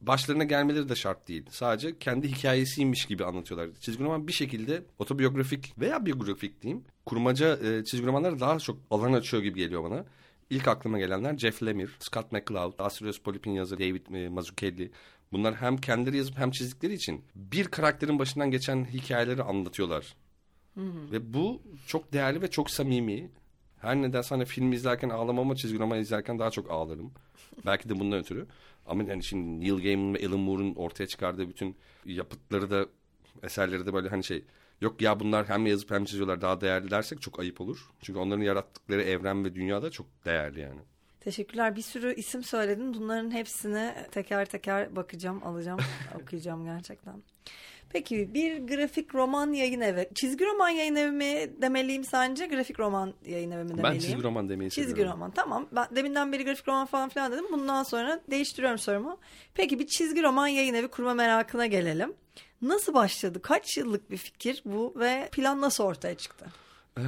[0.00, 1.46] başlarına gelmeleri de şart değil.
[1.50, 3.68] Sadece kendi hikayesiymiş gibi anlatıyorlar.
[3.80, 6.84] Çizgi roman bir şekilde otobiyografik veya biyografik diyeyim.
[7.06, 10.04] Kurmaca e, çizgi romanlar daha çok alan açıyor gibi geliyor bana.
[10.50, 14.90] İlk aklıma gelenler Jeff Lemire, Scott McCloud, Asterios Polyp'in yazarı David e, Mazzucchelli.
[15.32, 20.14] Bunlar hem kendileri yazıp hem çizdikleri için bir karakterin başından geçen hikayeleri anlatıyorlar.
[20.74, 21.12] Hı hı.
[21.12, 23.30] Ve bu çok değerli ve çok samimi.
[23.78, 27.12] Her nedense hani film izlerken ağlamam ama çizgi roman izlerken daha çok ağlarım.
[27.66, 28.46] Belki de bundan ötürü.
[28.86, 32.86] Ama yani şimdi Neil Gaiman ve Alan Moore'un ortaya çıkardığı bütün yapıtları da
[33.42, 34.44] eserleri de böyle hani şey
[34.80, 37.90] yok ya bunlar hem yazıp hem çiziyorlar daha değerli dersek çok ayıp olur.
[38.00, 40.80] Çünkü onların yarattıkları evren ve dünyada çok değerli yani.
[41.20, 41.76] Teşekkürler.
[41.76, 42.94] Bir sürü isim söyledin.
[42.94, 45.80] Bunların hepsine teker teker bakacağım, alacağım,
[46.22, 47.22] okuyacağım gerçekten.
[47.92, 50.08] Peki bir grafik roman yayın evi.
[50.14, 52.46] Çizgi roman yayın evi mi demeliyim sence?
[52.46, 53.94] Grafik roman yayın evi mi demeliyim?
[53.94, 55.12] Ben çizgi roman demeyi çizgi seviyorum.
[55.12, 55.68] Çizgi roman tamam.
[55.72, 57.44] Ben deminden beri grafik roman falan filan dedim.
[57.52, 59.18] Bundan sonra değiştiriyorum sorumu.
[59.54, 62.12] Peki bir çizgi roman yayın evi kurma merakına gelelim.
[62.62, 63.42] Nasıl başladı?
[63.42, 66.46] Kaç yıllık bir fikir bu ve plan nasıl ortaya çıktı?
[66.98, 67.02] Ee,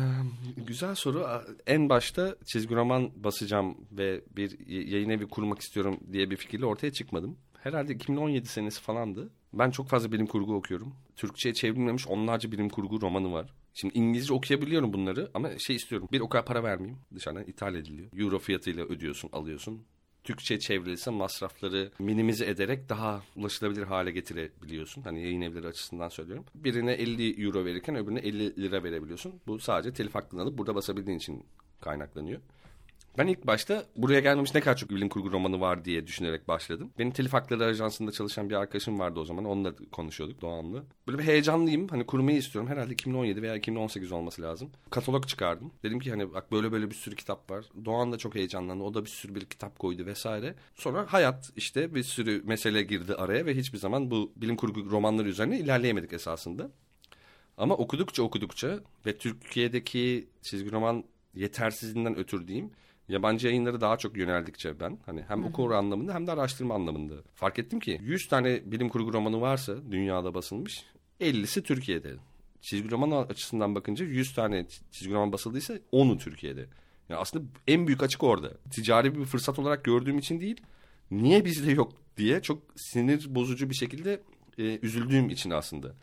[0.56, 1.26] güzel soru.
[1.66, 6.92] En başta çizgi roman basacağım ve bir yayın evi kurmak istiyorum diye bir fikirle ortaya
[6.92, 7.36] çıkmadım.
[7.64, 9.30] Herhalde 2017 senesi falandı.
[9.52, 10.94] Ben çok fazla bilim kurgu okuyorum.
[11.16, 13.54] Türkçe'ye çevrilmemiş onlarca bilim kurgu romanı var.
[13.74, 16.08] Şimdi İngilizce okuyabiliyorum bunları ama şey istiyorum.
[16.12, 16.98] Bir o kadar para vermeyeyim.
[17.14, 18.08] Dışarıdan ithal ediliyor.
[18.16, 19.82] Euro fiyatıyla ödüyorsun, alıyorsun.
[20.24, 25.02] Türkçe çevrilse masrafları minimize ederek daha ulaşılabilir hale getirebiliyorsun.
[25.02, 26.44] Hani yayın evleri açısından söylüyorum.
[26.54, 29.40] Birine 50 euro verirken öbürüne 50 lira verebiliyorsun.
[29.46, 31.46] Bu sadece telif hakkını alıp burada basabildiğin için
[31.80, 32.40] kaynaklanıyor.
[33.18, 36.90] Ben ilk başta buraya gelmemiş ne kadar çok bilim kurgu romanı var diye düşünerek başladım.
[36.98, 39.44] Benim telif hakları ajansında çalışan bir arkadaşım vardı o zaman.
[39.44, 40.84] Onunla konuşuyorduk Doğan'la.
[41.08, 41.88] Böyle bir heyecanlıyım.
[41.88, 42.70] Hani kurmayı istiyorum.
[42.70, 44.70] Herhalde 2017 veya 2018 olması lazım.
[44.90, 45.72] Katalog çıkardım.
[45.82, 47.64] Dedim ki hani bak böyle böyle bir sürü kitap var.
[47.84, 48.84] Doğan da çok heyecanlandı.
[48.84, 50.54] O da bir sürü bir kitap koydu vesaire.
[50.74, 55.28] Sonra hayat işte bir sürü mesele girdi araya ve hiçbir zaman bu bilim kurgu romanları
[55.28, 56.70] üzerine ilerleyemedik esasında.
[57.56, 62.70] Ama okudukça okudukça ve Türkiye'deki çizgi roman yetersizliğinden ötür diyeyim
[63.08, 67.58] yabancı yayınları daha çok yöneldikçe ben hani hem okur anlamında hem de araştırma anlamında fark
[67.58, 70.84] ettim ki 100 tane bilim kurgu romanı varsa dünyada basılmış
[71.20, 72.14] 50'si Türkiye'de.
[72.60, 76.66] Çizgi roman açısından bakınca 100 tane çizgi roman basıldıysa 10'u Türkiye'de.
[77.08, 78.52] Yani aslında en büyük açık orada.
[78.70, 80.60] Ticari bir fırsat olarak gördüğüm için değil,
[81.10, 84.22] niye bizde yok diye çok sinir bozucu bir şekilde
[84.58, 85.94] e, üzüldüğüm için aslında.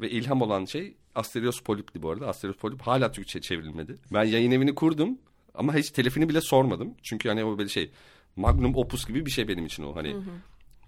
[0.00, 2.28] Ve ilham olan şey Asterios Polip'ti bu arada.
[2.28, 3.94] Asterios Polip hala Türkçe çevrilmedi.
[4.12, 5.18] Ben yayın evini kurdum.
[5.54, 6.94] Ama hiç telefini bile sormadım.
[7.02, 7.90] Çünkü hani o böyle şey
[8.36, 9.96] magnum opus gibi bir şey benim için o.
[9.96, 10.30] Hani hı hı.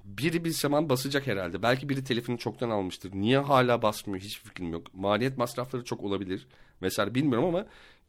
[0.04, 1.62] biri bir zaman basacak herhalde.
[1.62, 3.12] Belki biri telefini çoktan almıştır.
[3.14, 4.94] Niye hala basmıyor hiç fikrim yok.
[4.94, 6.46] Maliyet masrafları çok olabilir.
[6.80, 7.66] Mesela bilmiyorum ama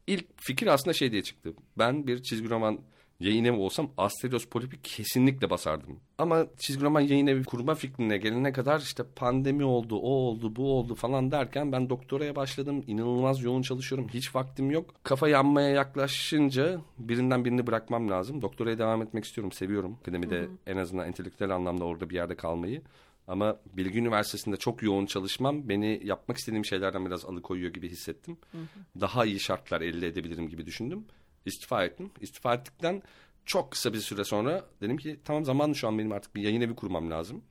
[0.08, 1.54] ilk fikir aslında şey diye çıktı.
[1.78, 2.80] Ben bir çizgi roman
[3.24, 6.00] yayın evi olsam Asterios Polip'i kesinlikle basardım.
[6.18, 10.74] Ama çizgi roman yayın evi kurma fikrine gelene kadar işte pandemi oldu, o oldu, bu
[10.74, 12.84] oldu falan derken ben doktoraya başladım.
[12.88, 14.08] İnanılmaz yoğun çalışıyorum.
[14.14, 14.94] Hiç vaktim yok.
[15.04, 18.42] Kafa yanmaya yaklaşınca birinden birini bırakmam lazım.
[18.42, 19.52] Doktoraya devam etmek istiyorum.
[19.52, 19.98] Seviyorum.
[20.02, 20.50] Akademide hı hı.
[20.68, 22.82] en azından entelektüel anlamda orada bir yerde kalmayı.
[23.28, 28.38] Ama Bilgi Üniversitesi'nde çok yoğun çalışmam beni yapmak istediğim şeylerden biraz alıkoyuyor gibi hissettim.
[28.52, 29.02] Hı hı.
[29.02, 31.06] Daha iyi şartlar elde edebilirim gibi düşündüm
[31.46, 32.12] istifa ettim.
[32.22, 33.02] İstifa ettikten
[33.46, 36.62] çok kısa bir süre sonra dedim ki tamam zamanı şu an benim artık bir yayın
[36.62, 37.44] evi kurmam lazım.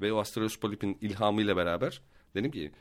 [0.00, 2.02] Ve o Astrospolip'in ilhamıyla beraber
[2.34, 2.72] dedim ki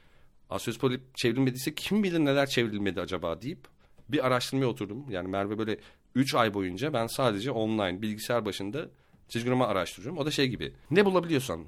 [0.49, 3.67] Astrospolip çevrilmediyse kim bilir neler çevrilmedi acaba deyip
[4.09, 5.05] bir araştırmaya oturdum.
[5.09, 5.77] Yani Merve böyle
[6.15, 8.89] 3 ay boyunca ben sadece online bilgisayar başında
[9.29, 10.17] çizgi araştırıyorum.
[10.17, 11.65] O da şey gibi ne bulabiliyorsan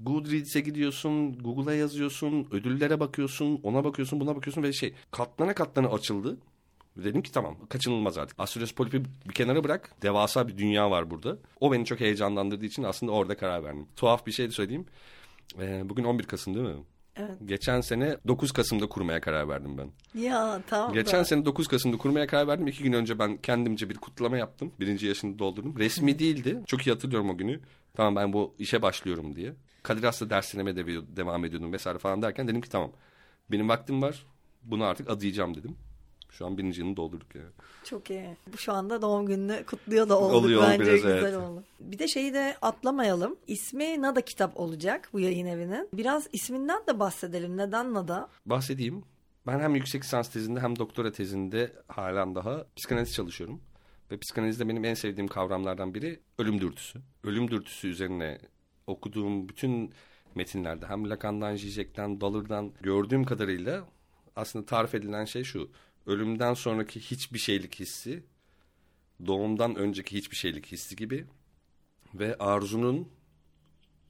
[0.00, 6.38] Goodreads'e gidiyorsun, Google'a yazıyorsun, ödüllere bakıyorsun, ona bakıyorsun, buna bakıyorsun ve şey katlana katlana açıldı.
[6.96, 8.40] Dedim ki tamam kaçınılmaz artık.
[8.40, 9.94] Astrolojik polipi bir kenara bırak.
[10.02, 11.36] Devasa bir dünya var burada.
[11.60, 13.86] O beni çok heyecanlandırdığı için aslında orada karar verdim.
[13.96, 14.86] Tuhaf bir şey de söyleyeyim.
[15.60, 16.84] Ee, bugün 11 Kasım değil mi?
[17.16, 17.36] Evet.
[17.44, 19.90] Geçen sene 9 Kasım'da kurmaya karar verdim ben.
[20.20, 20.92] Ya tamam.
[20.92, 21.24] Geçen da.
[21.24, 22.66] sene 9 Kasım'da kurmaya karar verdim.
[22.66, 24.72] İki gün önce ben kendimce bir kutlama yaptım.
[24.80, 25.78] Birinci yaşını doldurdum.
[25.78, 26.62] Resmi değildi.
[26.66, 27.60] Çok iyi hatırlıyorum o günü.
[27.94, 29.54] Tamam ben bu işe başlıyorum diye.
[29.82, 32.92] Kadir Has'la derslerime de devam ediyordum vesaire falan derken dedim ki tamam.
[33.50, 34.26] Benim vaktim var.
[34.62, 35.76] Bunu artık adayacağım dedim.
[36.32, 37.46] Şu an birinci yılını doldurduk yani.
[37.84, 38.36] Çok iyi.
[38.56, 41.36] Şu anda doğum gününü kutluyor da olduk Oluyor bence biraz, güzel evet.
[41.36, 41.64] oldu.
[41.80, 43.36] Bir de şeyi de atlamayalım.
[43.46, 45.88] İsmi Nada Kitap olacak bu yayın evinin.
[45.92, 47.56] Biraz isminden de bahsedelim.
[47.56, 48.28] Neden Nada?
[48.46, 49.04] Bahsedeyim.
[49.46, 53.60] Ben hem yüksek lisans tezinde hem doktora tezinde halen daha psikanaliz çalışıyorum.
[54.10, 56.98] Ve psikanalizde benim en sevdiğim kavramlardan biri ölüm dürtüsü.
[57.24, 58.38] Ölüm dürtüsü üzerine
[58.86, 59.92] okuduğum bütün
[60.34, 63.84] metinlerde hem Lacan'dan, Zizek'ten, Dalır'dan gördüğüm kadarıyla
[64.36, 65.70] aslında tarif edilen şey şu
[66.06, 68.22] ölümden sonraki hiçbir şeylik hissi,
[69.26, 71.26] doğumdan önceki hiçbir şeylik hissi gibi
[72.14, 73.08] ve arzunun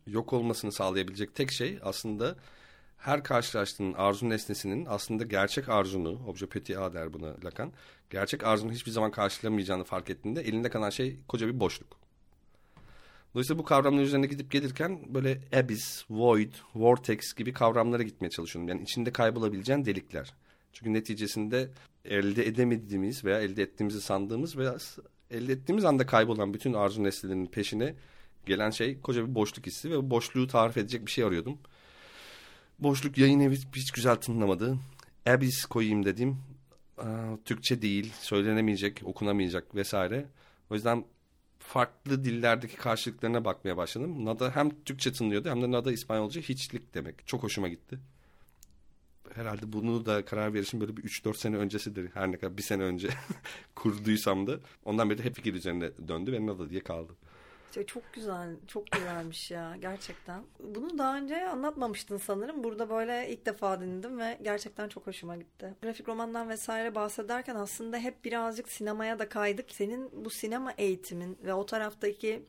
[0.07, 2.37] yok olmasını sağlayabilecek tek şey aslında
[2.97, 7.73] her karşılaştığın arzu nesnesinin aslında gerçek arzunu, obje petit a der buna Lacan,
[8.11, 12.03] gerçek arzunu hiçbir zaman karşılamayacağını fark ettiğinde elinde kalan şey koca bir boşluk.
[13.35, 18.69] Dolayısıyla bu kavramlar üzerine gidip gelirken böyle abyss, void, vortex gibi kavramlara gitmeye çalışıyorum.
[18.69, 20.35] Yani içinde kaybolabileceğin delikler.
[20.73, 21.71] Çünkü neticesinde
[22.05, 24.77] elde edemediğimiz veya elde ettiğimizi sandığımız veya
[25.31, 27.95] elde ettiğimiz anda kaybolan bütün arzu nesnelerinin peşine
[28.47, 31.59] gelen şey koca bir boşluk hissi ve bu boşluğu tarif edecek bir şey arıyordum.
[32.79, 34.79] Boşluk yayın evi hiç güzel tınlamadı.
[35.27, 36.39] Abyss koyayım dedim.
[37.45, 40.27] Türkçe değil, söylenemeyecek, okunamayacak vesaire.
[40.71, 41.05] O yüzden
[41.59, 44.25] farklı dillerdeki karşılıklarına bakmaya başladım.
[44.25, 47.27] Nada hem Türkçe tınlıyordu hem de Nada İspanyolca hiçlik demek.
[47.27, 47.99] Çok hoşuma gitti
[49.35, 52.11] herhalde bunu da karar verişim böyle bir 3-4 sene öncesidir.
[52.15, 53.09] Her ne kadar bir sene önce
[53.75, 54.61] kurduysam da.
[54.85, 57.13] Ondan beri hep fikir üzerine döndü ve Nada diye kaldı.
[57.87, 60.43] Çok güzel, çok güzelmiş ya gerçekten.
[60.61, 62.65] Bunu daha önce anlatmamıştın sanırım.
[62.65, 65.75] Burada böyle ilk defa dinledim ve gerçekten çok hoşuma gitti.
[65.83, 69.71] Grafik romandan vesaire bahsederken aslında hep birazcık sinemaya da kaydık.
[69.71, 72.43] Senin bu sinema eğitimin ve o taraftaki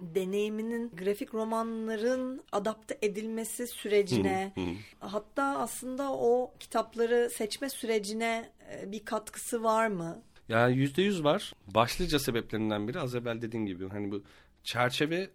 [0.00, 4.74] deneyiminin grafik romanların adapte edilmesi sürecine hı hı.
[4.98, 10.22] hatta aslında o kitapları seçme sürecine e, bir katkısı var mı?
[10.48, 11.52] Ya yüzde yüz var.
[11.66, 14.22] Başlıca sebeplerinden biri az evvel dediğim gibi hani bu
[14.64, 15.30] çerçeve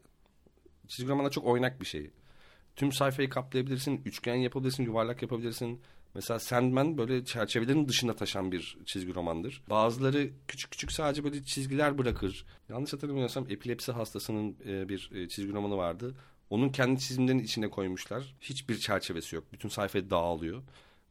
[0.87, 2.11] çizgi romanda çok oynak bir şey.
[2.75, 5.81] Tüm sayfayı kaplayabilirsin, üçgen yapabilirsin, yuvarlak yapabilirsin.
[6.15, 9.61] Mesela Sandman böyle çerçevelerin dışına taşan bir çizgi romandır.
[9.69, 12.45] Bazıları küçük küçük sadece böyle çizgiler bırakır.
[12.69, 16.15] Yanlış hatırlamıyorsam epilepsi hastasının e, bir e, çizgi romanı vardı.
[16.49, 18.35] Onun kendi çizimlerinin içine koymuşlar.
[18.41, 19.43] Hiçbir çerçevesi yok.
[19.53, 20.63] Bütün sayfa dağılıyor.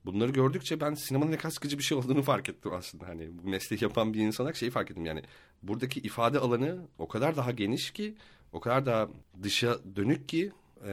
[0.04, 3.08] Bunları gördükçe ben sinemanın ne kadar sıkıcı bir şey olduğunu fark ettim aslında.
[3.08, 5.22] Hani bu mesleği yapan bir insan olarak şeyi fark ettim yani.
[5.62, 8.14] Buradaki ifade alanı o kadar daha geniş ki,
[8.52, 9.08] o kadar daha
[9.42, 10.52] dışa dönük ki...
[10.84, 10.90] E,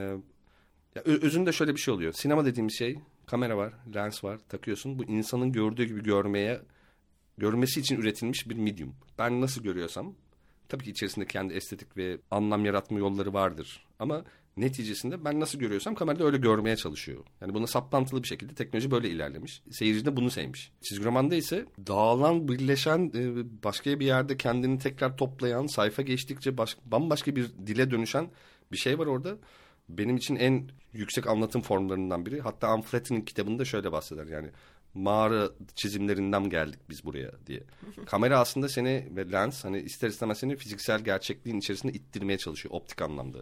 [0.96, 2.14] ya özünde şöyle bir şey oluyor.
[2.14, 5.00] Sinema dediğimiz şey kamera var, lens var, takıyorsun.
[5.00, 6.62] Bu insanın gördüğü gibi görmeye,
[7.38, 8.96] görmesi için üretilmiş bir medium.
[9.20, 10.16] Ben nasıl görüyorsam,
[10.70, 13.86] tabii ki içerisinde kendi estetik ve anlam yaratma yolları vardır.
[14.00, 14.26] Ama
[14.58, 17.24] neticesinde ben nasıl görüyorsam kamerada öyle görmeye çalışıyor.
[17.42, 19.62] Yani buna saplantılı bir şekilde teknoloji böyle ilerlemiş.
[19.72, 20.72] Seyirci de bunu sevmiş.
[20.82, 26.78] Çizgi romanda ise dağılan, birleşen, e, başka bir yerde kendini tekrar toplayan, sayfa geçtikçe baş,
[26.86, 28.28] bambaşka bir dile dönüşen
[28.72, 29.38] bir şey var orada
[29.90, 32.42] benim için en yüksek anlatım formlarından biri.
[32.42, 34.50] Hatta Unflatten'in kitabında şöyle bahseder yani
[34.94, 37.64] mağara çizimlerinden geldik biz buraya diye.
[38.06, 43.02] Kamera aslında seni ve lens hani ister istemez seni fiziksel gerçekliğin içerisinde ittirmeye çalışıyor optik
[43.02, 43.40] anlamda.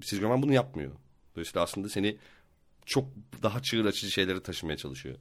[0.00, 0.92] Çizgi roman bunu yapmıyor.
[1.34, 2.16] Dolayısıyla aslında seni
[2.86, 3.08] çok
[3.42, 5.16] daha çığır açıcı şeyleri taşımaya çalışıyor.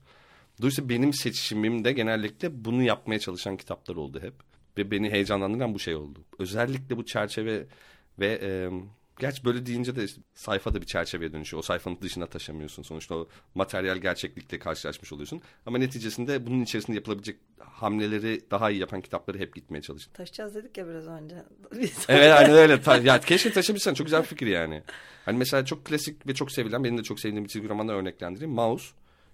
[0.59, 4.33] Dolayısıyla benim seçimim de genellikle bunu yapmaya çalışan kitaplar oldu hep.
[4.77, 6.19] Ve beni heyecanlandıran bu şey oldu.
[6.39, 7.67] Özellikle bu çerçeve
[8.19, 8.69] ve e,
[9.19, 11.59] Gerçi böyle deyince de sayfada bir çerçeveye dönüşüyor.
[11.59, 12.83] O sayfanın dışına taşamıyorsun.
[12.83, 15.41] Sonuçta o materyal gerçeklikle karşılaşmış oluyorsun.
[15.65, 20.13] Ama neticesinde bunun içerisinde yapılabilecek hamleleri daha iyi yapan kitapları hep gitmeye çalıştım.
[20.13, 21.35] Taşıyacağız dedik ya biraz önce.
[22.09, 22.81] evet aynen öyle.
[22.81, 23.93] Ta ya, keşke taşımışsan.
[23.93, 24.83] Çok güzel bir fikir yani.
[25.25, 28.53] Hani mesela çok klasik ve çok sevilen, benim de çok sevdiğim bir çizgi romanla örneklendireyim.
[28.53, 28.87] Mouse.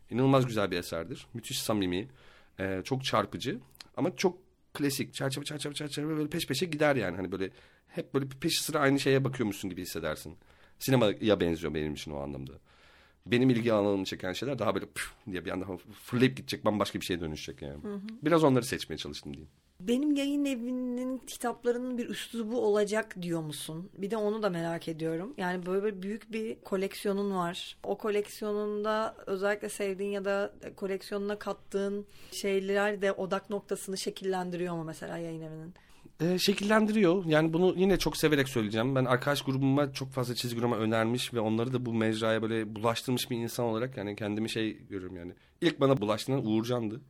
[0.09, 1.27] İnanılmaz güzel bir eserdir.
[1.33, 2.07] Müthiş samimi.
[2.83, 3.59] Çok çarpıcı.
[3.97, 4.37] Ama çok
[4.73, 5.13] klasik.
[5.13, 7.15] Çerçeve çerçeve çerçeve böyle peş peşe gider yani.
[7.15, 7.49] Hani böyle
[7.87, 10.37] hep böyle peş sıra aynı şeye bakıyormuşsun gibi hissedersin.
[10.79, 12.53] Sinemaya benziyor benim için o anlamda.
[13.25, 14.85] Benim ilgi alanımı çeken şeyler daha böyle
[15.31, 15.65] diye bir anda
[16.03, 17.83] fırlayıp gidecek bambaşka bir şeye dönüşecek yani.
[17.83, 18.01] Hı hı.
[18.23, 19.51] Biraz onları seçmeye çalıştım diyeyim.
[19.87, 23.89] Benim yayın evinin kitaplarının bir üslubu olacak diyor musun?
[23.97, 25.33] Bir de onu da merak ediyorum.
[25.37, 27.77] Yani böyle büyük bir koleksiyonun var.
[27.83, 35.17] O koleksiyonunda özellikle sevdiğin ya da koleksiyonuna kattığın şeyler de odak noktasını şekillendiriyor mu mesela
[35.17, 35.73] yayın evinin?
[36.21, 37.25] e, şekillendiriyor.
[37.25, 38.95] Yani bunu yine çok severek söyleyeceğim.
[38.95, 43.29] Ben arkadaş grubuma çok fazla çizgi roman önermiş ve onları da bu mecraya böyle bulaştırmış
[43.29, 45.33] bir insan olarak yani kendimi şey görüyorum yani.
[45.61, 47.01] İlk bana bulaştıran Uğurcan'dı.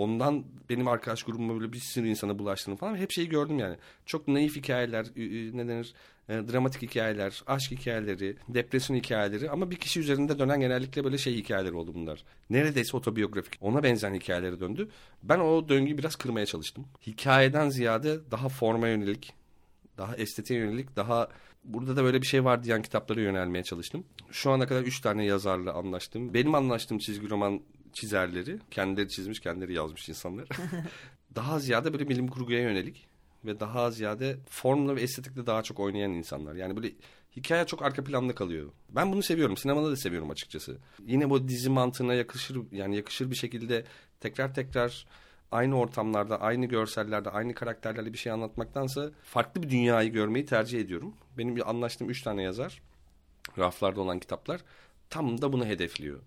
[0.00, 3.76] Ondan benim arkadaş grubuma böyle bir sürü insana bulaştığını falan hep şeyi gördüm yani.
[4.06, 5.06] Çok naif hikayeler,
[5.54, 5.94] ne denir,
[6.28, 11.34] e, dramatik hikayeler, aşk hikayeleri, depresyon hikayeleri ama bir kişi üzerinde dönen genellikle böyle şey
[11.34, 12.24] hikayeler oldu bunlar.
[12.50, 13.58] Neredeyse otobiyografik.
[13.60, 14.88] Ona benzeyen hikayelere döndü.
[15.22, 16.86] Ben o döngüyü biraz kırmaya çalıştım.
[17.06, 19.32] Hikayeden ziyade daha forma yönelik,
[19.98, 21.28] daha estetiğe yönelik, daha
[21.64, 24.04] burada da böyle bir şey var diyen kitaplara yönelmeye çalıştım.
[24.30, 26.34] Şu ana kadar üç tane yazarla anlaştım.
[26.34, 27.60] Benim anlaştığım çizgi roman
[27.92, 30.48] çizerleri, kendileri çizmiş, kendileri yazmış insanlar.
[31.34, 33.08] daha ziyade böyle bilim kurguya yönelik
[33.44, 36.54] ve daha ziyade formla ve estetikle daha çok oynayan insanlar.
[36.54, 36.92] Yani böyle
[37.36, 38.70] hikaye çok arka planda kalıyor.
[38.88, 39.56] Ben bunu seviyorum.
[39.56, 40.78] Sinemada da seviyorum açıkçası.
[41.06, 43.84] Yine bu dizi mantığına yakışır yani yakışır bir şekilde
[44.20, 45.06] tekrar tekrar
[45.52, 51.14] aynı ortamlarda, aynı görsellerde, aynı karakterlerle bir şey anlatmaktansa farklı bir dünyayı görmeyi tercih ediyorum.
[51.38, 52.82] Benim anlaştığım üç tane yazar,
[53.58, 54.60] raflarda olan kitaplar
[55.10, 56.20] tam da bunu hedefliyor.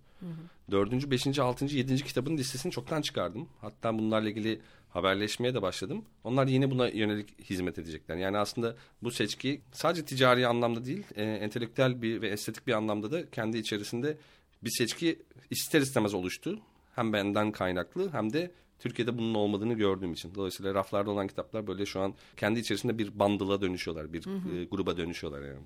[0.72, 3.48] Dördüncü, beşinci, altıncı, yedinci kitabın listesini çoktan çıkardım.
[3.62, 6.06] Hatta bunlarla ilgili haberleşmeye de başladım.
[6.24, 8.16] Onlar yine buna yönelik hizmet edecekler.
[8.16, 13.12] Yani aslında bu seçki sadece ticari anlamda değil, e, entelektüel bir ve estetik bir anlamda
[13.12, 14.18] da kendi içerisinde
[14.64, 16.60] bir seçki ister istemez oluştu.
[16.96, 20.36] Hem benden kaynaklı hem de Türkiye'de bunun olmadığını gördüğüm için.
[20.36, 24.56] Dolayısıyla raflarda olan kitaplar böyle şu an kendi içerisinde bir bandıla dönüşüyorlar, bir hı hı.
[24.56, 25.60] E, gruba dönüşüyorlar yani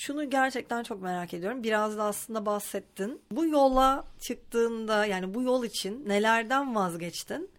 [0.00, 1.62] şunu gerçekten çok merak ediyorum.
[1.62, 3.20] Biraz da aslında bahsettin.
[3.30, 7.50] Bu yola çıktığında yani bu yol için nelerden vazgeçtin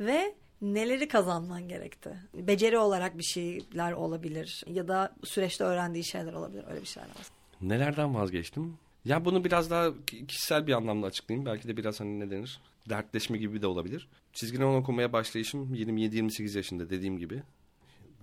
[0.00, 2.10] ve neleri kazanman gerekti?
[2.34, 6.64] Beceri olarak bir şeyler olabilir ya da süreçte öğrendiği şeyler olabilir.
[6.70, 7.26] Öyle bir şeyler var.
[7.60, 8.76] Nelerden vazgeçtim?
[9.04, 9.90] Ya bunu biraz daha
[10.28, 11.46] kişisel bir anlamda açıklayayım.
[11.46, 12.60] Belki de biraz hani ne denir?
[12.88, 14.08] Dertleşme gibi de olabilir.
[14.32, 17.42] Çizgi roman okumaya başlayışım 27-28 yaşında dediğim gibi.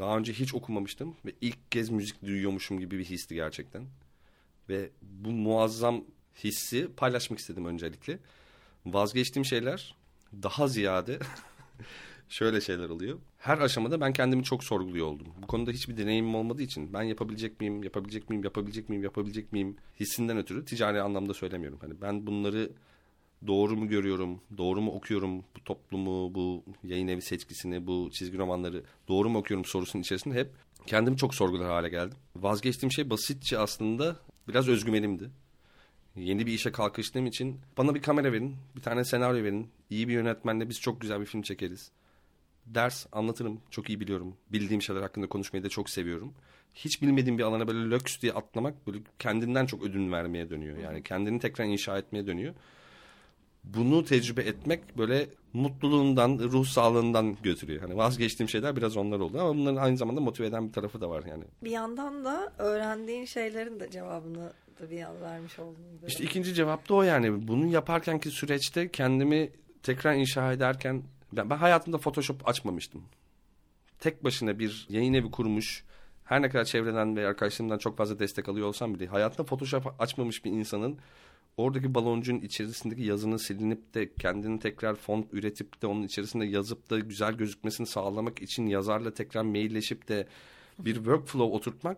[0.01, 3.85] Daha önce hiç okumamıştım ve ilk kez müzik duyuyormuşum gibi bir histi gerçekten.
[4.69, 6.03] Ve bu muazzam
[6.43, 8.19] hissi paylaşmak istedim öncelikle.
[8.85, 9.95] Vazgeçtiğim şeyler
[10.43, 11.19] daha ziyade
[12.29, 13.19] şöyle şeyler oluyor.
[13.37, 15.27] Her aşamada ben kendimi çok sorguluyor oldum.
[15.41, 19.75] Bu konuda hiçbir deneyimim olmadığı için ben yapabilecek miyim, yapabilecek miyim, yapabilecek miyim, yapabilecek miyim
[19.99, 21.79] hissinden ötürü ticari anlamda söylemiyorum.
[21.81, 22.71] Hani ben bunları
[23.47, 28.83] doğru mu görüyorum, doğru mu okuyorum bu toplumu, bu yayın evi seçkisini, bu çizgi romanları
[29.07, 30.49] doğru mu okuyorum sorusunun içerisinde hep
[30.85, 32.17] kendimi çok sorgular hale geldim.
[32.35, 34.15] Vazgeçtiğim şey basitçe aslında
[34.47, 35.29] biraz özgüvenimdi.
[36.15, 40.13] Yeni bir işe kalkıştığım için bana bir kamera verin, bir tane senaryo verin, iyi bir
[40.13, 41.91] yönetmenle biz çok güzel bir film çekeriz.
[42.65, 44.35] Ders anlatırım, çok iyi biliyorum.
[44.51, 46.33] Bildiğim şeyler hakkında konuşmayı da çok seviyorum.
[46.75, 50.77] Hiç bilmediğim bir alana böyle löks diye atlamak böyle kendinden çok ödün vermeye dönüyor.
[50.77, 52.53] Yani kendini tekrar inşa etmeye dönüyor
[53.63, 57.81] bunu tecrübe etmek böyle mutluluğundan, ruh sağlığından götürüyor.
[57.81, 61.09] Hani vazgeçtiğim şeyler biraz onlar oldu ama bunların aynı zamanda motive eden bir tarafı da
[61.09, 61.43] var yani.
[61.63, 65.83] Bir yandan da öğrendiğin şeylerin de cevabını da bir yan vermiş oldun.
[66.07, 67.47] İşte ikinci cevap da o yani.
[67.47, 69.49] Bunu yaparkenki süreçte kendimi
[69.83, 73.03] tekrar inşa ederken ben, ben hayatımda Photoshop açmamıştım.
[73.99, 75.83] Tek başına bir yayın evi kurmuş,
[76.23, 80.45] her ne kadar çevreden ve arkadaşlarımdan çok fazla destek alıyor olsam bile hayatında Photoshop açmamış
[80.45, 80.99] bir insanın
[81.57, 86.99] oradaki baloncuğun içerisindeki yazının silinip de kendini tekrar font üretip de onun içerisinde yazıp da
[86.99, 90.27] güzel gözükmesini sağlamak için yazarla tekrar mailleşip de
[90.79, 91.97] bir workflow oturtmak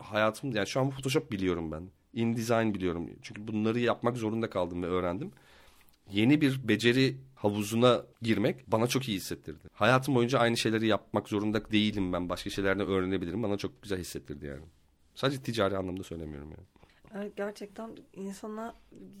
[0.00, 1.88] hayatım yani şu an Photoshop biliyorum ben.
[2.14, 3.10] InDesign biliyorum.
[3.22, 5.32] Çünkü bunları yapmak zorunda kaldım ve öğrendim.
[6.10, 9.68] Yeni bir beceri havuzuna girmek bana çok iyi hissettirdi.
[9.72, 12.28] Hayatım boyunca aynı şeyleri yapmak zorunda değilim ben.
[12.28, 13.42] Başka şeylerden öğrenebilirim.
[13.42, 14.64] Bana çok güzel hissettirdi yani.
[15.14, 16.66] Sadece ticari anlamda söylemiyorum yani.
[17.16, 18.74] Evet, gerçekten insana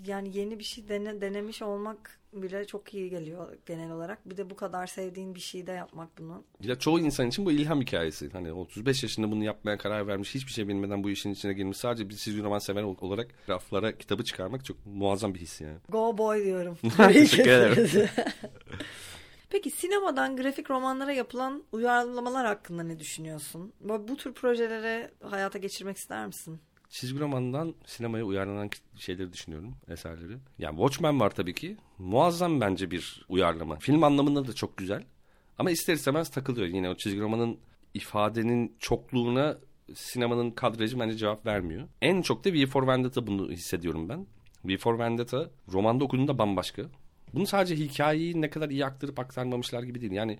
[0.06, 4.30] yani yeni bir şey dene, denemiş olmak bile çok iyi geliyor genel olarak.
[4.30, 6.44] Bir de bu kadar sevdiğin bir şeyi de yapmak bunu.
[6.60, 8.30] Ya çoğu insan için bu ilham hikayesi.
[8.30, 11.78] Hani 35 yaşında bunu yapmaya karar vermiş, hiçbir şey bilmeden bu işin içine girmiş.
[11.78, 15.78] Sadece bir çizgi roman sever olarak raflara kitabı çıkarmak çok muazzam bir his yani.
[15.88, 16.78] Go boy diyorum.
[16.96, 18.08] Teşekkür ederim.
[19.50, 23.72] Peki sinemadan grafik romanlara yapılan uyarlamalar hakkında ne düşünüyorsun?
[23.80, 26.60] Bu tür projeleri hayata geçirmek ister misin?
[26.94, 30.38] Çizgi romandan sinemaya uyarlanan şeyleri düşünüyorum, eserleri.
[30.58, 31.76] Yani Watchmen var tabii ki.
[31.98, 33.76] Muazzam bence bir uyarlama.
[33.76, 35.04] Film anlamında da çok güzel.
[35.58, 36.66] Ama ister istemez takılıyor.
[36.66, 37.58] Yine o çizgi romanın
[37.94, 39.58] ifadenin çokluğuna
[39.94, 41.88] sinemanın kadrajı bence cevap vermiyor.
[42.02, 44.26] En çok da V for Vendetta bunu hissediyorum ben.
[44.64, 46.82] V for Vendetta romanda okuduğunda bambaşka.
[47.34, 50.12] Bunu sadece hikayeyi ne kadar iyi aktarıp aktarmamışlar gibi değil.
[50.12, 50.38] Yani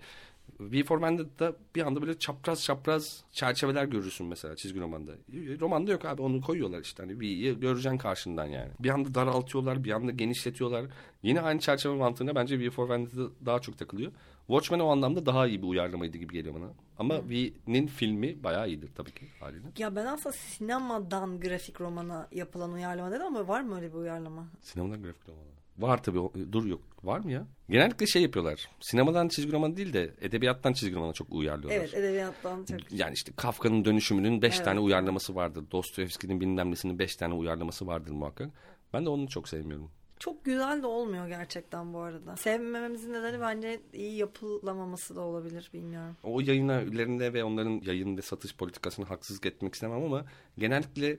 [0.59, 5.11] V for Vendetta'da bir anda böyle çapraz çapraz çerçeveler görürsün mesela çizgi romanda.
[5.59, 8.71] Romanda yok abi onu koyuyorlar işte hani V'yi göreceksin karşından yani.
[8.79, 10.85] Bir anda daraltıyorlar bir anda genişletiyorlar.
[11.23, 14.11] Yine aynı çerçeve mantığına bence V for Vendetta daha çok takılıyor.
[14.47, 16.69] Watchmen o anlamda daha iyi bir uyarlamaydı gibi geliyor bana.
[16.99, 17.29] Ama hmm.
[17.29, 19.67] V'nin filmi bayağı iyidir tabii ki haliyle.
[19.77, 24.47] Ya ben aslında sinemadan grafik romana yapılan uyarlama dedim ama var mı öyle bir uyarlama?
[24.61, 25.45] Sinemadan grafik romana.
[25.77, 26.19] Var tabii.
[26.51, 26.81] Dur yok.
[27.03, 27.47] Var mı ya?
[27.69, 28.69] Genellikle şey yapıyorlar.
[28.79, 31.79] Sinemadan çizgi roman değil de edebiyattan çizgi romana çok uyarlıyorlar.
[31.79, 32.91] Evet edebiyattan çok.
[32.91, 34.65] Yani işte Kafka'nın dönüşümünün beş evet.
[34.65, 35.63] tane uyarlaması vardır.
[35.71, 38.49] Dostoyevski'nin bilmem nesinin beş tane uyarlaması vardır muhakkak.
[38.93, 39.91] Ben de onu çok sevmiyorum.
[40.19, 42.37] Çok güzel de olmuyor gerçekten bu arada.
[42.37, 46.17] Sevmememizin nedeni bence iyi yapılamaması da olabilir bilmiyorum.
[46.23, 50.25] O yayınlarında ve onların yayın ve satış politikasını haksızlık etmek istemem ama
[50.57, 51.17] genellikle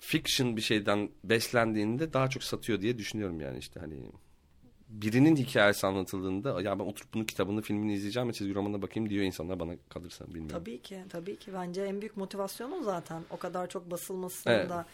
[0.00, 4.10] fiction bir şeyden beslendiğinde daha çok satıyor diye düşünüyorum yani işte hani
[4.88, 9.24] birinin hikayesi anlatıldığında ya ben oturup bunun kitabını filmini izleyeceğim ve çizgi romanına bakayım diyor
[9.24, 10.58] insanlar bana kalırsa bilmiyorum.
[10.58, 14.52] Tabii ki tabii ki bence en büyük motivasyonu zaten o kadar çok basılmasında.
[14.52, 14.86] Evet.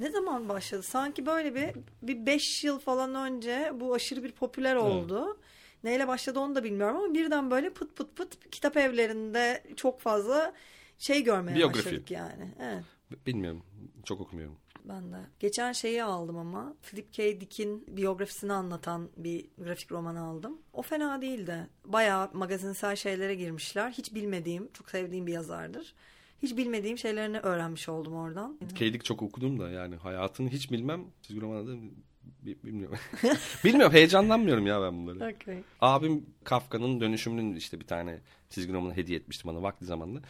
[0.00, 0.82] Ne zaman başladı?
[0.82, 1.70] Sanki böyle bir
[2.02, 5.24] bir beş yıl falan önce bu aşırı bir popüler oldu.
[5.26, 5.36] Evet.
[5.84, 10.52] Neyle başladı onu da bilmiyorum ama birden böyle pıt pıt pıt kitap evlerinde çok fazla
[10.98, 11.86] şey görmeye Biyografi.
[11.86, 12.54] başladık yani.
[12.60, 12.84] Evet.
[13.26, 13.62] Bilmiyorum.
[14.04, 14.56] Çok okumuyorum.
[14.84, 15.16] Ben de.
[15.40, 17.40] Geçen şeyi aldım ama Philip K.
[17.40, 20.58] Dick'in biyografisini anlatan bir grafik romanı aldım.
[20.72, 21.68] O fena değildi.
[21.84, 23.90] Bayağı magazinsel şeylere girmişler.
[23.90, 25.94] Hiç bilmediğim, çok sevdiğim bir yazardır.
[26.42, 28.58] Hiç bilmediğim şeylerini öğrenmiş oldum oradan.
[28.74, 28.92] K.
[28.92, 31.04] Dick çok okudum da yani hayatını hiç bilmem.
[31.22, 31.80] Çizgi romanı da
[32.42, 32.98] bilmiyorum.
[33.64, 35.34] bilmiyorum heyecanlanmıyorum ya ben bunları.
[35.34, 35.62] Okay.
[35.80, 40.20] Abim Kafka'nın dönüşümünün işte bir tane çizgi romanı hediye etmişti bana vakti zamanında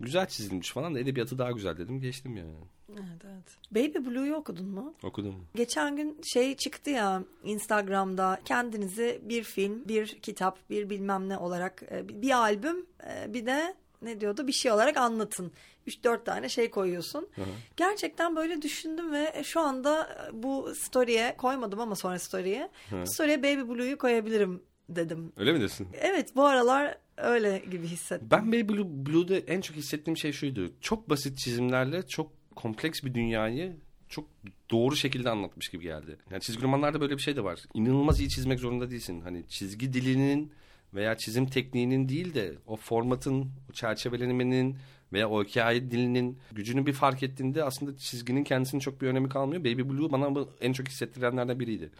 [0.00, 2.54] güzel çizilmiş falan da edebiyatı daha güzel dedim geçtim yani.
[2.92, 3.56] Evet evet.
[3.70, 4.94] Baby Blue'yu okudun mu?
[5.02, 5.46] Okudum.
[5.54, 11.82] Geçen gün şey çıktı ya Instagram'da kendinizi bir film, bir kitap, bir bilmem ne olarak
[11.90, 15.52] e, bir albüm e, bir de ne diyordu bir şey olarak anlatın.
[15.86, 17.28] 3-4 tane şey koyuyorsun.
[17.34, 17.46] Hı hı.
[17.76, 22.70] Gerçekten böyle düşündüm ve şu anda bu story'e koymadım ama sonra story'e.
[23.04, 25.32] Story'e Baby Blue'yu koyabilirim dedim.
[25.36, 25.88] Öyle mi diyorsun?
[26.00, 28.28] Evet bu aralar öyle gibi hissettim.
[28.30, 30.72] Ben Baby Blue, Blue'da en çok hissettiğim şey şuydu.
[30.80, 33.76] Çok basit çizimlerle çok kompleks bir dünyayı
[34.08, 34.28] çok
[34.70, 36.16] doğru şekilde anlatmış gibi geldi.
[36.30, 37.60] Yani çizgi romanlarda böyle bir şey de var.
[37.74, 39.20] İnanılmaz iyi çizmek zorunda değilsin.
[39.20, 40.52] Hani çizgi dilinin
[40.94, 44.76] veya çizim tekniğinin değil de o formatın, o çerçevelemenin
[45.12, 49.60] veya o hikaye dilinin gücünü bir fark ettiğinde aslında çizginin kendisinin çok bir önemi kalmıyor.
[49.64, 51.90] Baby Blue bana en çok hissettirenlerden biriydi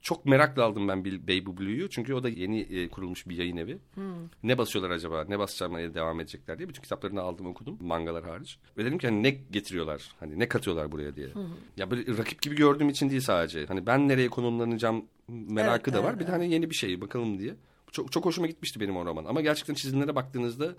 [0.00, 1.88] çok merakla aldım ben Baby Blue'yu.
[1.90, 3.78] Çünkü o da yeni e, kurulmuş bir yayın evi.
[3.94, 4.04] Hmm.
[4.42, 5.24] Ne basıyorlar acaba?
[5.28, 6.68] Ne basacağımaya devam edecekler diye.
[6.68, 7.78] Bütün kitaplarını aldım okudum.
[7.80, 8.58] Mangalar hariç.
[8.76, 10.12] Ve dedim ki hani ne getiriyorlar?
[10.20, 11.34] Hani ne katıyorlar buraya diye.
[11.34, 11.44] Hmm.
[11.76, 13.66] Ya böyle rakip gibi gördüğüm için değil sadece.
[13.66, 16.10] Hani ben nereye konumlanacağım merakı evet, da var.
[16.10, 17.54] Evet, bir de hani yeni bir şey bakalım diye.
[17.92, 19.24] Çok, çok hoşuma gitmişti benim o roman.
[19.24, 20.74] Ama gerçekten çizimlere baktığınızda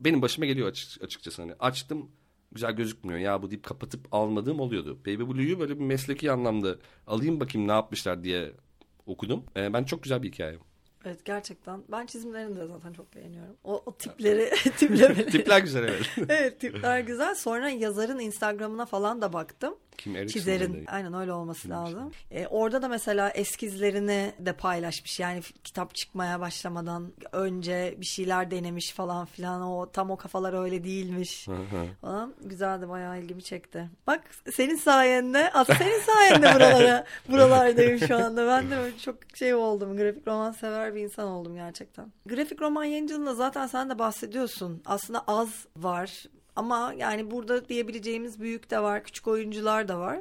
[0.00, 1.42] benim başıma geliyor açık, açıkçası.
[1.42, 2.08] Hani açtım
[2.54, 4.98] güzel gözükmüyor ya bu deyip kapatıp almadığım oluyordu.
[5.06, 6.76] Baby Blue'yu böyle bir mesleki anlamda
[7.06, 8.52] alayım bakayım ne yapmışlar diye
[9.06, 9.44] okudum.
[9.56, 10.58] Ee, ben çok güzel bir hikaye.
[11.06, 11.82] Evet gerçekten.
[11.88, 13.56] Ben çizimlerini de zaten çok beğeniyorum.
[13.64, 15.26] O, o tipleri, tiplemeleri.
[15.26, 16.10] tipler güzel evet.
[16.28, 17.34] evet tipler güzel.
[17.34, 19.74] Sonra yazarın Instagram'ına falan da baktım.
[19.98, 20.84] Kim Erikson Çizerin dedi.
[20.86, 22.10] aynen öyle olması Kimmiş lazım.
[22.30, 25.20] Ee, orada da mesela eskizlerini de paylaşmış.
[25.20, 29.62] Yani kitap çıkmaya başlamadan önce bir şeyler denemiş falan filan.
[29.62, 31.48] O tam o kafalar öyle değilmiş.
[32.00, 32.34] falan.
[32.44, 33.90] Güzeldi bayağı ilgimi çekti.
[34.06, 34.20] Bak
[34.52, 38.46] senin sayende aslında senin sayende buralara buralardayım şu anda.
[38.46, 39.96] Ben de çok şey oldum.
[39.96, 42.12] Grafik roman sever bir insan oldum gerçekten.
[42.26, 44.82] Grafik roman yayıncılığında zaten sen de bahsediyorsun.
[44.86, 46.24] Aslında az var
[46.56, 50.20] ama yani burada diyebileceğimiz büyük de var, küçük oyuncular da var.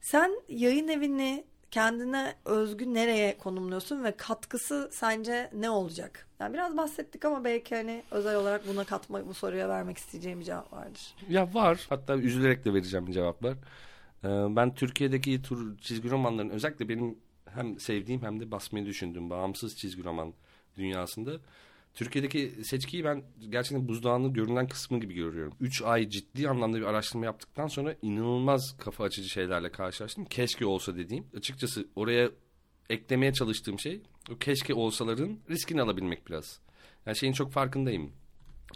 [0.00, 6.28] Sen yayın evini kendine özgü nereye konumluyorsun ve katkısı sence ne olacak?
[6.40, 10.44] Yani biraz bahsettik ama belki hani özel olarak buna katma bu soruya vermek isteyeceğim bir
[10.44, 11.14] cevap vardır.
[11.28, 11.86] Ya var.
[11.88, 13.52] Hatta üzülerek de vereceğim cevaplar.
[13.52, 17.18] Ee, ben Türkiye'deki tur çizgi romanların özellikle benim
[17.54, 20.34] hem sevdiğim hem de basmayı düşündüğüm bağımsız çizgi roman
[20.76, 21.40] dünyasında
[21.94, 25.54] Türkiye'deki seçkiyi ben gerçekten buzdağının görünen kısmı gibi görüyorum.
[25.60, 30.24] Üç ay ciddi anlamda bir araştırma yaptıktan sonra inanılmaz kafa açıcı şeylerle karşılaştım.
[30.24, 31.26] Keşke olsa dediğim.
[31.36, 32.30] Açıkçası oraya
[32.90, 34.00] eklemeye çalıştığım şey
[34.30, 36.60] o keşke olsaların riskini alabilmek biraz.
[37.06, 38.12] Yani şeyin çok farkındayım.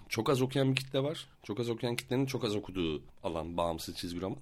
[0.09, 1.27] Çok az okuyan bir kitle var.
[1.43, 4.39] Çok az okuyan kitlenin çok az okuduğu alan bağımsız çizgi roman.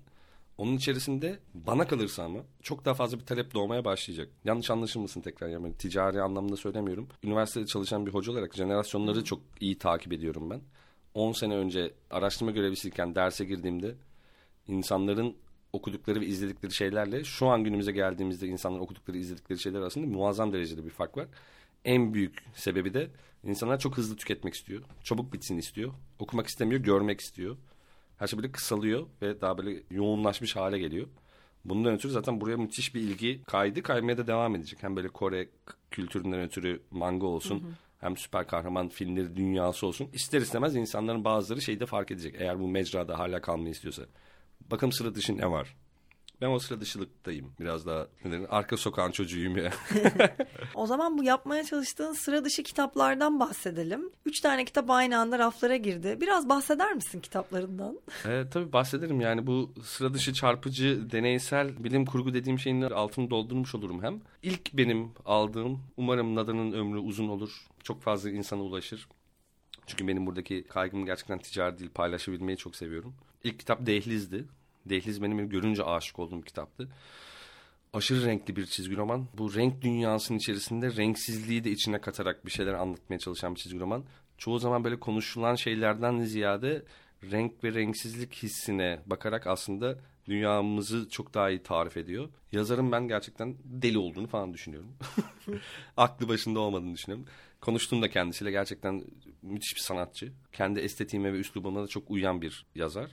[0.58, 4.28] Onun içerisinde bana kalırsa ama çok daha fazla bir talep doğmaya başlayacak.
[4.44, 7.08] Yanlış anlaşılmasın tekrar yani ticari anlamda söylemiyorum.
[7.24, 10.60] Üniversitede çalışan bir hoca olarak jenerasyonları çok iyi takip ediyorum ben.
[11.14, 13.94] 10 sene önce araştırma görevlisiyken derse girdiğimde
[14.68, 15.36] insanların
[15.72, 20.84] okudukları ve izledikleri şeylerle şu an günümüze geldiğimizde insanların okudukları izledikleri şeyler arasında muazzam derecede
[20.84, 21.26] bir fark var.
[21.84, 23.10] En büyük sebebi de
[23.44, 24.82] insanlar çok hızlı tüketmek istiyor.
[25.04, 25.92] Çabuk bitsin istiyor.
[26.18, 27.56] Okumak istemiyor, görmek istiyor.
[28.18, 31.06] Her şey böyle kısalıyor ve daha böyle yoğunlaşmış hale geliyor.
[31.64, 34.82] Bundan ötürü zaten buraya müthiş bir ilgi kaydı kaymaya da devam edecek.
[34.82, 35.48] Hem böyle Kore
[35.90, 37.60] kültüründen ötürü manga olsun.
[37.60, 37.70] Hı hı.
[38.00, 40.08] Hem süper kahraman filmleri dünyası olsun.
[40.12, 42.34] İster istemez insanların bazıları şeyi de fark edecek.
[42.38, 44.02] Eğer bu mecrada hala kalmayı istiyorsa.
[44.70, 45.76] Bakalım sıra dışı ne var?
[46.44, 47.52] Ben o sıra dışılıktayım.
[47.60, 49.72] Biraz daha neden, arka sokağın çocuğuyum ya.
[50.74, 54.10] o zaman bu yapmaya çalıştığın sıra dışı kitaplardan bahsedelim.
[54.26, 56.18] Üç tane kitap aynı anda raflara girdi.
[56.20, 58.00] Biraz bahseder misin kitaplarından?
[58.24, 59.20] Evet tabii bahsederim.
[59.20, 64.20] Yani bu sıra dışı çarpıcı deneysel bilim kurgu dediğim şeyin altını doldurmuş olurum hem.
[64.42, 67.66] İlk benim aldığım umarım Nada'nın ömrü uzun olur.
[67.82, 69.08] Çok fazla insana ulaşır.
[69.86, 73.14] Çünkü benim buradaki kaygım gerçekten ticari değil paylaşabilmeyi çok seviyorum.
[73.44, 74.44] İlk kitap Dehliz'di.
[74.86, 76.88] Dehliz benim görünce aşık olduğum kitaptı.
[77.92, 79.26] Aşırı renkli bir çizgi roman.
[79.38, 84.04] Bu renk dünyasının içerisinde renksizliği de içine katarak bir şeyler anlatmaya çalışan bir çizgi roman.
[84.38, 86.84] Çoğu zaman böyle konuşulan şeylerden ziyade
[87.30, 92.28] renk ve renksizlik hissine bakarak aslında dünyamızı çok daha iyi tarif ediyor.
[92.52, 94.96] Yazarın ben gerçekten deli olduğunu falan düşünüyorum.
[95.96, 97.26] Aklı başında olmadığını düşünüyorum.
[97.60, 99.04] Konuştuğumda kendisiyle gerçekten
[99.42, 100.32] müthiş bir sanatçı.
[100.52, 103.10] Kendi estetiğime ve üslubuma da çok uyan bir yazar.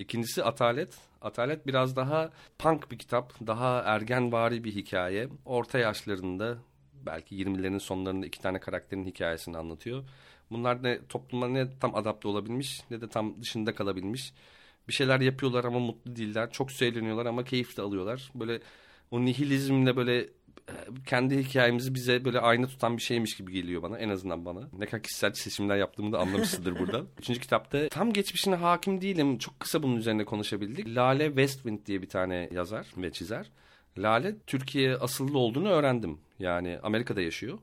[0.00, 0.98] İkincisi Atalet.
[1.20, 3.46] Atalet biraz daha punk bir kitap.
[3.46, 5.28] Daha ergenvari bir hikaye.
[5.44, 6.58] Orta yaşlarında
[7.06, 10.04] belki 20'lerin sonlarında iki tane karakterin hikayesini anlatıyor.
[10.50, 14.32] Bunlar ne topluma ne tam adapte olabilmiş ne de tam dışında kalabilmiş.
[14.88, 16.50] Bir şeyler yapıyorlar ama mutlu değiller.
[16.52, 18.30] Çok söyleniyorlar ama keyif de alıyorlar.
[18.34, 18.60] Böyle
[19.10, 20.28] o nihilizmle böyle
[21.06, 24.68] kendi hikayemizi bize böyle aynı tutan bir şeymiş gibi geliyor bana en azından bana.
[24.78, 27.04] Ne kadar kişisel seçimler yaptığımı da anlamışsındır burada.
[27.18, 29.38] Üçüncü kitapta tam geçmişine hakim değilim.
[29.38, 30.88] Çok kısa bunun üzerine konuşabildik.
[30.88, 33.50] Lale Westwind diye bir tane yazar ve çizer.
[33.98, 36.18] Lale Türkiye asıllı olduğunu öğrendim.
[36.38, 37.58] Yani Amerika'da yaşıyor.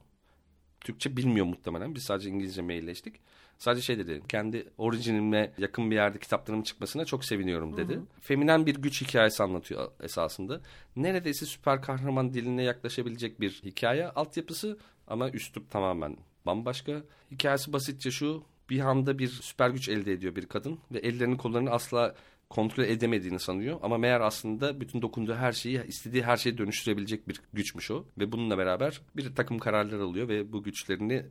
[0.81, 1.95] Türkçe bilmiyor muhtemelen.
[1.95, 3.15] Biz sadece İngilizce mailleştik.
[3.57, 4.21] Sadece şey dedi.
[4.29, 7.93] Kendi orijinime yakın bir yerde kitaplarım çıkmasına çok seviniyorum dedi.
[7.93, 8.03] Hı hı.
[8.21, 10.61] Feminen bir güç hikayesi anlatıyor esasında.
[10.95, 14.77] Neredeyse süper kahraman diline yaklaşabilecek bir hikaye altyapısı
[15.07, 17.03] ama üslup tamamen bambaşka.
[17.31, 18.43] Hikayesi basitçe şu.
[18.69, 22.15] Bir anda bir süper güç elde ediyor bir kadın ve ellerini kollarını asla
[22.49, 23.79] kontrol edemediğini sanıyor.
[23.83, 28.05] Ama meğer aslında bütün dokunduğu her şeyi, istediği her şeyi dönüştürebilecek bir güçmüş o.
[28.17, 31.25] Ve bununla beraber bir takım kararlar alıyor ve bu güçlerini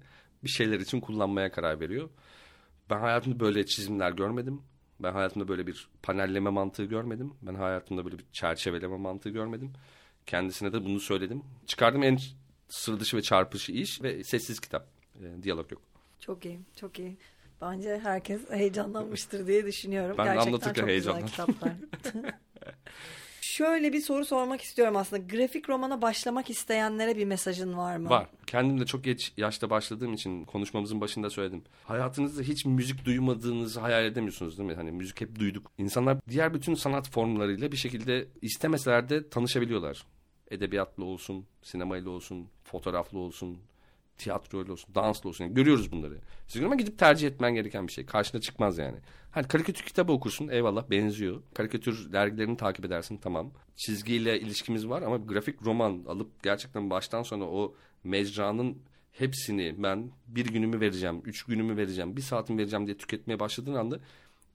[0.44, 2.10] bir şeyler için kullanmaya karar veriyor.
[2.90, 4.62] Ben hayatımda böyle çizimler görmedim.
[5.00, 7.34] Ben hayatımda böyle bir panelleme mantığı görmedim.
[7.42, 9.72] Ben hayatımda böyle bir çerçeveleme mantığı görmedim.
[10.26, 11.42] Kendisine de bunu söyledim.
[11.66, 12.18] Çıkardım en
[12.68, 14.86] sıra dışı ve çarpıcı iş ve sessiz kitap.
[15.22, 15.82] E, diyalog yok.
[16.20, 17.16] Çok iyi, çok iyi.
[17.60, 20.14] Bence herkes heyecanlanmıştır diye düşünüyorum.
[20.18, 21.26] Ben Gerçekten anlatırken çok heyecanlandım.
[21.26, 21.72] güzel kitaplar.
[23.46, 25.22] Şöyle bir soru sormak istiyorum aslında.
[25.22, 28.10] Grafik romana başlamak isteyenlere bir mesajın var mı?
[28.10, 28.26] Var.
[28.46, 31.62] Kendim de çok geç yaşta başladığım için konuşmamızın başında söyledim.
[31.84, 34.74] Hayatınızda hiç müzik duymadığınızı hayal edemiyorsunuz değil mi?
[34.74, 35.70] Hani müzik hep duyduk.
[35.78, 40.06] İnsanlar diğer bütün sanat formlarıyla bir şekilde istemeseler de tanışabiliyorlar.
[40.50, 43.58] Edebiyatlı olsun, sinemayla olsun, fotoğraflı olsun,
[44.18, 45.44] tiyatroyla olsun, dansla olsun.
[45.44, 46.18] Yani görüyoruz bunları.
[46.48, 48.06] Sigorama gidip tercih etmen gereken bir şey.
[48.06, 48.96] Karşına çıkmaz yani.
[49.30, 51.42] Hani karikatür kitabı okursun eyvallah benziyor.
[51.54, 53.50] Karikatür dergilerini takip edersin tamam.
[53.76, 58.78] Çizgiyle ilişkimiz var ama grafik roman alıp gerçekten baştan sona o mecranın
[59.12, 64.00] hepsini ben bir günümü vereceğim, üç günümü vereceğim, bir saatimi vereceğim diye tüketmeye başladığın anda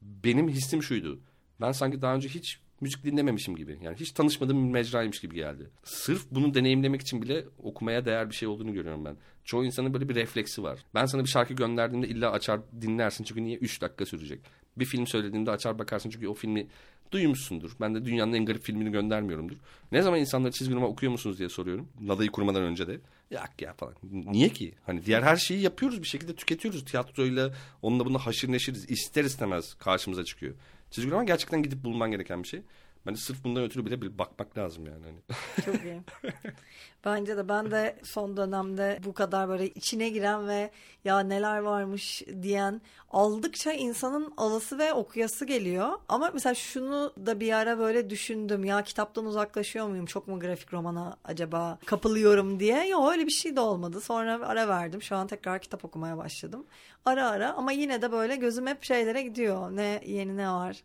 [0.01, 1.19] benim hissim şuydu.
[1.61, 3.79] Ben sanki daha önce hiç müzik dinlememişim gibi.
[3.81, 5.69] Yani hiç tanışmadığım bir mecraymış gibi geldi.
[5.83, 9.17] Sırf bunu deneyimlemek için bile okumaya değer bir şey olduğunu görüyorum ben.
[9.45, 10.79] Çoğu insanın böyle bir refleksi var.
[10.93, 14.39] Ben sana bir şarkı gönderdiğimde illa açar dinlersin çünkü niye 3 dakika sürecek.
[14.77, 16.67] Bir film söylediğimde açar bakarsın çünkü o filmi
[17.11, 17.71] duymuşsundur.
[17.81, 19.57] Ben de dünyanın en garip filmini göndermiyorumdur.
[19.91, 21.87] Ne zaman insanlara çizgi roman okuyor musunuz diye soruyorum.
[22.01, 22.99] Nada'yı kurmadan önce de.
[23.31, 23.95] Yak ya falan.
[24.03, 24.73] Niye ki?
[24.85, 26.85] Hani diğer her şeyi yapıyoruz bir şekilde tüketiyoruz.
[26.85, 28.91] Tiyatroyla onunla bununla haşır neşiriz.
[28.91, 30.55] İster istemez karşımıza çıkıyor.
[30.91, 32.61] Çizgi roman gerçekten gidip bulman gereken bir şey.
[33.05, 35.05] Bence sırf bundan ötürü bile bir bakmak lazım yani.
[35.05, 35.19] Hani.
[35.65, 36.01] Çok iyi.
[37.05, 40.71] Bence de ben de son dönemde bu kadar böyle içine giren ve
[41.05, 42.81] ya neler varmış diyen
[43.11, 45.89] aldıkça insanın alası ve okuyası geliyor.
[46.09, 48.63] Ama mesela şunu da bir ara böyle düşündüm.
[48.63, 50.05] Ya kitaptan uzaklaşıyor muyum?
[50.05, 52.87] Çok mu grafik romana acaba kapılıyorum diye.
[52.87, 54.01] Yok öyle bir şey de olmadı.
[54.01, 55.01] Sonra ara verdim.
[55.01, 56.65] Şu an tekrar kitap okumaya başladım.
[57.05, 59.75] Ara ara ama yine de böyle gözüm hep şeylere gidiyor.
[59.75, 60.83] Ne yeni ne var?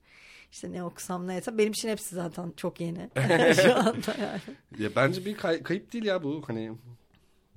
[0.53, 1.59] İşte ne okusam ne etsem.
[1.59, 2.99] Benim için hepsi zaten çok yeni.
[3.63, 4.41] Şu anda yani.
[4.79, 6.43] Ya bence bir kay- kayıp değil ya bu.
[6.47, 6.73] Hani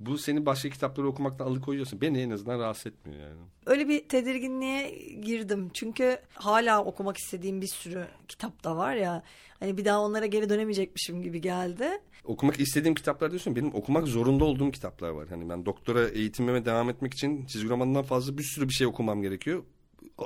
[0.00, 2.00] bu seni başka kitapları okumaktan alıkoyuyorsun.
[2.00, 3.40] Beni en azından rahatsız etmiyor yani.
[3.66, 5.70] Öyle bir tedirginliğe girdim.
[5.74, 9.22] Çünkü hala okumak istediğim bir sürü kitap da var ya.
[9.60, 11.88] Hani bir daha onlara geri dönemeyecekmişim gibi geldi.
[12.24, 13.56] Okumak istediğim kitaplar diyorsun.
[13.56, 15.28] Benim okumak zorunda olduğum kitaplar var.
[15.28, 19.22] Hani ben doktora eğitimime devam etmek için çizgi romanından fazla bir sürü bir şey okumam
[19.22, 19.62] gerekiyor.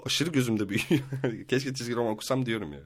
[0.06, 1.04] Aşırı gözümde büyüyor.
[1.48, 2.80] Keşke çizgi roman okusam diyorum ya.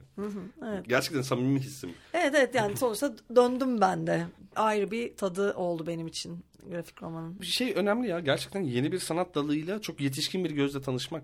[0.67, 0.89] evet.
[0.89, 1.89] Gerçekten samimi hissim.
[2.13, 4.25] Evet evet yani sonuçta döndüm ben de.
[4.55, 7.39] Ayrı bir tadı oldu benim için grafik romanın.
[7.41, 8.19] Bir şey önemli ya.
[8.19, 11.23] Gerçekten yeni bir sanat dalıyla çok yetişkin bir gözle tanışmak.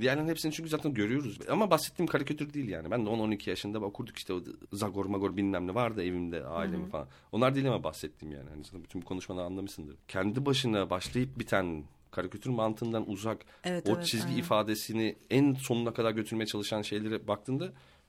[0.00, 1.38] Diğerlerinin hepsini çünkü zaten görüyoruz.
[1.48, 2.90] Ama bahsettiğim karikatür değil yani.
[2.90, 4.40] Ben de 10-12 yaşında okurduk işte o
[4.72, 7.08] Zagor Magor bilmem ne vardı evimde ailemi falan.
[7.32, 8.50] Onlar değil ama bahsettiğim yani.
[8.50, 9.96] Hani bütün bu konuşmaları anlamışsındır.
[10.08, 11.84] Kendi başına başlayıp biten
[12.14, 14.38] karikatür mantığından uzak Evet, o evet, çizgi aynen.
[14.38, 17.64] ifadesini en sonuna kadar götürmeye çalışan şeylere baktığında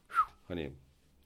[0.09, 0.73] "Üf, hani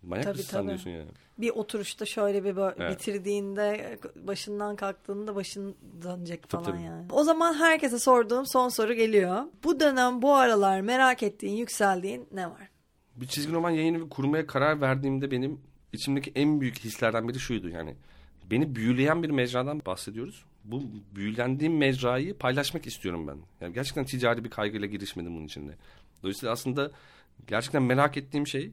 [0.04, 0.68] manyak Tabii, mısın tabii.
[0.68, 1.10] diyorsun yani.
[1.38, 2.92] Bir oturuşta şöyle bir Evet.
[2.92, 6.86] bitirdiğinde başından kalktığında başın dönecek Tabii, falan tabii.
[6.86, 7.08] yani.
[7.12, 9.44] O zaman herkese sorduğum son soru geliyor.
[9.64, 12.70] Bu dönem bu aralar merak ettiğin, yükseldiğin ne var?
[13.16, 15.62] bir çizgi roman yayını kurmaya karar verdiğimde benim
[15.94, 17.96] içimdeki en büyük hislerden biri şuydu yani.
[18.52, 20.46] Beni büyüleyen bir mecradan bahsediyoruz.
[20.72, 20.84] Bu
[21.16, 23.38] büyülendiğim mecrayı paylaşmak istiyorum ben.
[23.62, 25.72] Yani gerçekten ticari bir kaygıyla girişmedim bunun içinde.
[26.24, 26.92] Dolayısıyla aslında
[27.48, 28.72] gerçekten merak ettiğim şey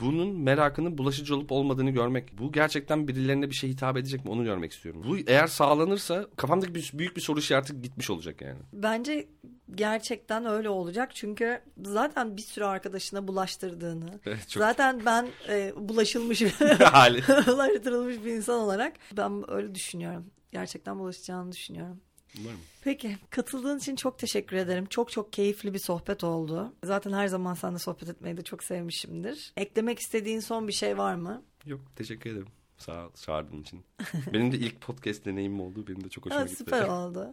[0.00, 2.38] bunun merakının bulaşıcı olup olmadığını görmek.
[2.38, 5.02] Bu gerçekten birilerine bir şey hitap edecek mi onu görmek istiyorum.
[5.08, 8.58] Bu eğer sağlanırsa kafamdaki bir, büyük bir soru işareti gitmiş olacak yani.
[8.72, 9.28] Bence
[9.74, 11.10] gerçekten öyle olacak.
[11.14, 14.06] Çünkü zaten bir sürü arkadaşına bulaştırdığını.
[14.26, 16.42] Evet, çok- Zaten ben e, bulaşılmış,
[17.46, 20.24] bulaştırılmış bir insan olarak ben öyle düşünüyorum.
[20.56, 22.00] Gerçekten bulaşacağını düşünüyorum.
[22.40, 22.60] Umarım.
[22.82, 24.86] Peki katıldığın için çok teşekkür ederim.
[24.86, 26.74] Çok çok keyifli bir sohbet oldu.
[26.84, 29.52] Zaten her zaman seninle sohbet etmeyi de çok sevmişimdir.
[29.56, 31.42] Eklemek istediğin son bir şey var mı?
[31.66, 32.48] Yok teşekkür ederim.
[32.78, 33.80] Sağ ol çağırdığın için.
[34.32, 35.84] Benim de ilk podcast deneyimim oldu.
[35.88, 36.56] Benim de çok hoşuma Ha, gitti.
[36.56, 37.32] süper oldu.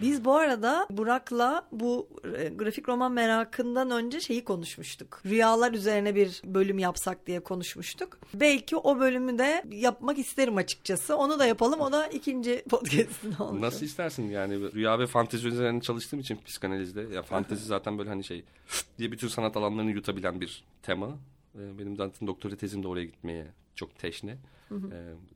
[0.00, 5.22] Biz bu arada Burak'la bu e, grafik roman merakından önce şeyi konuşmuştuk.
[5.26, 8.18] Rüyalar üzerine bir bölüm yapsak diye konuşmuştuk.
[8.34, 11.16] Belki o bölümü de yapmak isterim açıkçası.
[11.16, 11.80] Onu da yapalım.
[11.80, 13.60] O da ikinci podcast'ın olsun.
[13.60, 18.24] Nasıl istersin yani rüya ve fantezi üzerine çalıştığım için psikanalizde ya fantezi zaten böyle hani
[18.24, 18.44] şey
[18.98, 21.08] diye bütün sanat alanlarını yutabilen bir tema.
[21.54, 23.46] Ee, Benim zaten doktora tezim de oraya gitmeye
[23.76, 24.38] çok teşne.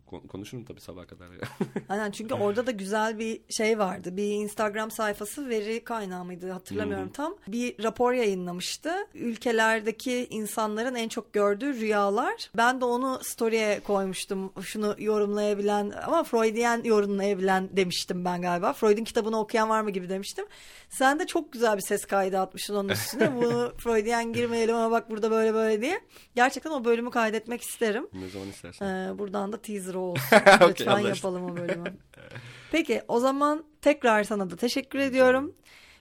[0.07, 1.29] Kon- konuşurum tabii sabaha kadar.
[1.89, 4.17] Aynen çünkü orada da güzel bir şey vardı.
[4.17, 7.35] Bir Instagram sayfası veri kaynağı mıydı hatırlamıyorum tam.
[7.49, 8.91] Bir rapor yayınlamıştı.
[9.15, 12.51] Ülkelerdeki insanların en çok gördüğü rüyalar.
[12.57, 14.53] Ben de onu story'e koymuştum.
[14.63, 18.73] Şunu yorumlayabilen ama Freudian yorumlayabilen demiştim ben galiba.
[18.73, 20.45] Freud'un kitabını okuyan var mı gibi demiştim.
[20.89, 23.35] Sen de çok güzel bir ses kaydı atmışsın onun üstüne.
[23.43, 26.01] Bunu Freudian girmeyelim ama bak burada böyle böyle diye.
[26.35, 28.07] Gerçekten o bölümü kaydetmek isterim.
[28.13, 28.87] ne zaman istersen.
[28.87, 30.23] Ee, buradan da teaser olsun.
[30.69, 31.17] Lütfen anlaştık.
[31.25, 31.85] yapalım o bölümü.
[32.73, 35.55] Peki o zaman tekrar sana da teşekkür ediyorum.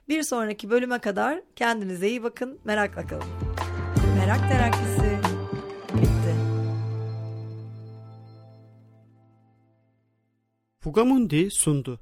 [0.09, 2.59] Bir sonraki bölüme kadar kendinize iyi bakın.
[2.63, 3.27] Merakla kalın.
[4.19, 5.19] Merak terakkisi
[5.93, 6.35] bitti.
[10.79, 11.99] Fugamundi sundu.